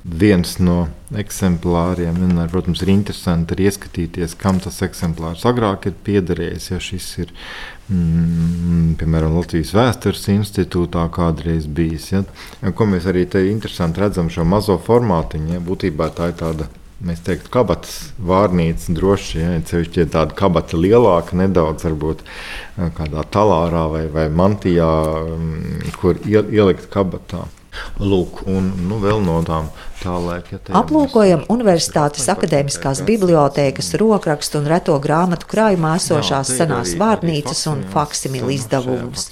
Viens 0.04 0.54
no 0.64 0.88
eksemplāriem, 1.20 2.16
vienmēr, 2.22 2.48
protams, 2.52 2.80
ir 2.86 2.94
interesanti 2.94 3.56
arī 3.56 3.66
ieskatīties, 3.68 4.38
kam 4.40 4.62
tas 4.64 4.80
eksemplārs 4.86 5.44
agrāk 5.50 5.90
ir 5.90 5.98
piederējis. 6.06 6.70
Ja 6.72 6.80
šis 6.84 7.08
ir 7.26 7.34
mm, 7.92 8.96
piemēram, 9.02 9.36
Latvijas 9.36 9.74
Vēstures 9.76 10.24
institūtā 10.32 11.04
kādreiz 11.12 11.68
bijis. 11.68 12.14
Ja? 12.14 12.24
Ko 12.72 12.88
mēs 12.88 13.10
arī 13.12 13.26
te 13.28 13.44
interesanti 13.50 14.06
redzam, 14.06 14.32
šo 14.32 14.48
mazo 14.48 14.80
formātiņu. 14.88 15.58
Ja? 15.58 15.64
Būtībā 15.68 16.12
tā 16.16 16.32
ir 16.32 16.40
tāda. 16.40 16.72
Mēs 17.00 17.22
teiktu, 17.24 17.48
ka 17.48 17.62
kabatas 17.62 18.10
vārnīca 18.20 18.92
droši 18.92 19.38
vien 19.40 19.54
ja, 19.64 19.80
ir 19.80 20.10
tāda 20.12 20.36
kabata 20.36 20.76
lielāka, 20.76 21.38
nedaudz 21.40 21.86
varbūt 21.88 22.26
kādā 22.98 23.24
talārā 23.32 23.86
vai, 23.88 24.02
vai 24.12 24.26
mantijā, 24.28 24.90
kur 26.02 26.20
ielikt 26.28 26.90
kabatā. 26.92 27.46
Lūk, 28.00 28.44
un 28.50 28.70
nu, 28.88 28.98
vēl 29.04 29.22
no 29.24 29.40
tām 29.46 29.70
tālāk. 30.00 30.52
Ja 30.54 30.60
Aplūkojam 30.80 31.44
Universitātes 31.52 32.30
akadēmiskās 32.32 33.02
bibliotēkas 33.08 33.92
rokrakstu 34.00 34.62
un 34.62 34.70
reto 34.72 34.96
grāmatu 35.04 35.50
krājumā 35.52 35.96
esošās 36.00 36.54
senās 36.60 36.96
vārnīcas 37.00 37.66
un 37.72 37.84
faksimilu 37.94 38.54
izdevumus. 38.56 39.30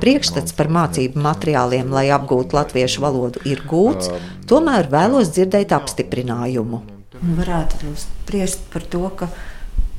Priekšstats 0.00 0.56
par 0.58 0.72
mācību 0.74 1.20
materiāliem, 1.28 1.92
lai 1.94 2.08
apgūtu 2.14 2.58
latviešu 2.58 3.04
valodu, 3.04 3.44
ir 3.48 3.62
gūts, 3.68 4.10
tomēr 4.50 4.90
vēlos 4.92 5.34
dzirdēt 5.36 5.76
apstiprinājumu. 5.76 6.82
Varētu 7.18 7.94
spriest 7.98 8.66
par 8.72 8.84
to, 8.86 9.06
ka 9.18 9.30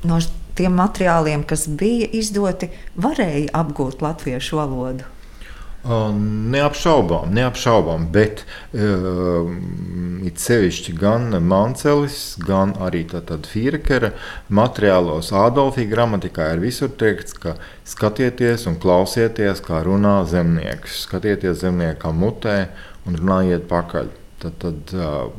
no 0.07 0.19
tiem 0.55 0.75
materiāliem, 0.79 1.45
kas 1.47 1.67
bija 1.79 2.07
izdoti, 2.19 2.71
varēja 2.99 3.53
apgūt 3.61 4.03
latviešu 4.03 4.59
valodu. 4.59 5.07
Neapšaubām, 5.79 7.31
neapšaubām, 7.31 8.09
bet 8.11 8.41
uh, 8.75 9.47
it 10.27 10.41
sevišķi 10.43 10.95
gan 10.99 11.31
Mancelis, 11.39 12.35
gan 12.43 12.73
arī 12.83 13.05
Fīrekera 13.07 14.11
materiālos 14.51 15.31
Ādolfija 15.31 15.87
gramatikā 15.87 16.49
ir 16.53 16.59
visur 16.59 16.91
teikts, 16.91 17.33
ka 17.33 17.55
skatieties 17.87 18.67
un 18.67 18.75
klausieties, 18.75 19.63
kā 19.63 19.79
runā 19.87 20.25
zemnieks. 20.27 21.05
Skatieties 21.07 21.63
zemniekam 21.63 22.19
mutē 22.19 22.67
un 23.07 23.15
runājiet 23.15 23.69
pakaļ. 23.71 24.11
Tad, 24.39 24.59
tad 24.59 24.91
uh, 24.95 25.31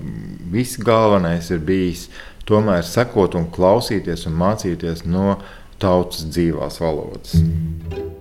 viss 0.52 0.80
galvenais 0.80 1.50
ir 1.52 1.60
bijis 1.60 2.08
tomēr 2.48 2.80
sekot 2.84 3.36
un 3.36 3.50
klausīties 3.52 4.26
un 4.28 4.40
mācīties 4.40 5.04
no 5.04 5.36
tautas 5.80 6.24
dzīvās 6.32 6.80
valodas. 6.80 7.36
Mm. 7.36 8.19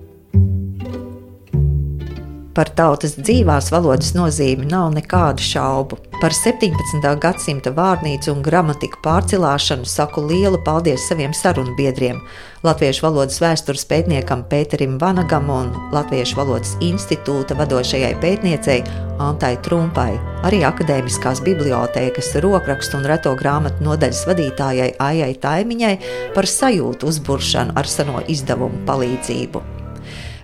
Par 2.60 2.68
tautas 2.76 3.14
dzīvās 3.16 3.70
valodas 3.72 4.10
nozīmi 4.18 4.66
nav 4.68 4.90
nekādu 4.92 5.40
šaubu. 5.40 5.96
Par 6.20 6.34
17. 6.36 7.06
gadsimta 7.24 7.72
vārnīcu 7.72 8.34
un 8.34 8.42
gramatiku 8.44 9.00
pārcilāšanu 9.06 9.88
saku 9.88 10.26
lielu 10.28 10.60
paldies 10.66 11.06
saviem 11.08 11.32
sarunbiedriem, 11.32 12.20
Latviešu 12.68 13.06
valodas 13.06 13.40
vēstures 13.40 13.86
pētniekam 13.88 14.44
Pēterim 14.52 14.98
Vanagam 15.00 15.48
un 15.56 15.72
Latviešu 15.96 16.36
valodas 16.42 16.76
institūta 16.84 17.56
vadošajai 17.56 18.12
pētniecei 18.20 18.82
Antai 19.24 19.54
Trumpai, 19.64 20.20
arī 20.44 20.60
Akadēmiskās 20.68 21.40
bibliotēkas 21.48 22.36
rokrakstu 22.44 23.00
un 23.00 23.08
reto 23.08 23.38
grāmatu 23.40 23.88
nodaļas 23.88 24.26
vadītājai 24.28 24.94
Aijai 25.00 25.34
Taimiņai 25.40 25.98
par 26.36 26.52
sajūtu 26.60 27.08
uzburšanu 27.08 27.80
ar 27.80 27.88
seno 27.88 28.20
izdevumu 28.28 28.84
palīdzību. 28.84 29.64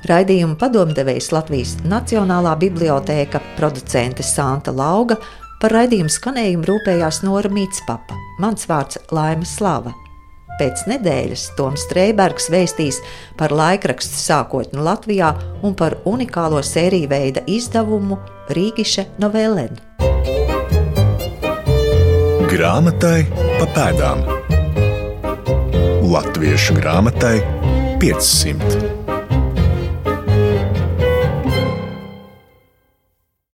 Raidījuma 0.05 0.53
padomdevējs 0.61 1.31
Latvijas 1.33 1.71
Nacionālā 1.89 2.51
bibliotēka, 2.61 3.39
producente 3.57 4.21
Santa 4.25 4.69
Lauga, 4.75 5.17
par 5.61 5.73
raidījumu 5.73 6.11
skanējumu 6.13 6.67
rūpējās 6.69 7.23
Nora 7.25 7.49
Mītspapa, 7.49 8.17
mans 8.43 8.67
vārds 8.69 8.99
Laima 9.15 9.47
Slava. 9.49 9.95
Pēc 10.59 10.85
nedēļas 10.87 11.47
Toms 11.57 11.87
Streibergs 11.87 12.51
vēstīs 12.53 13.01
par 13.39 13.51
laikrakstu 13.55 14.19
sākotni 14.21 14.83
Latvijā 14.85 15.33
un 15.65 15.73
par 15.75 15.97
unikālo 16.07 16.61
sēriju 16.63 17.09
veida 17.11 17.41
izdevumu 17.49 18.19
Rīgiša 18.53 19.07
Novellēnu. 19.23 19.81
Grāmatai 22.53 23.25
pa 23.57 23.71
pēdām 23.73 24.21
Latviešu 26.13 26.77
grāmatai 26.77 27.39
500. 27.99 29.14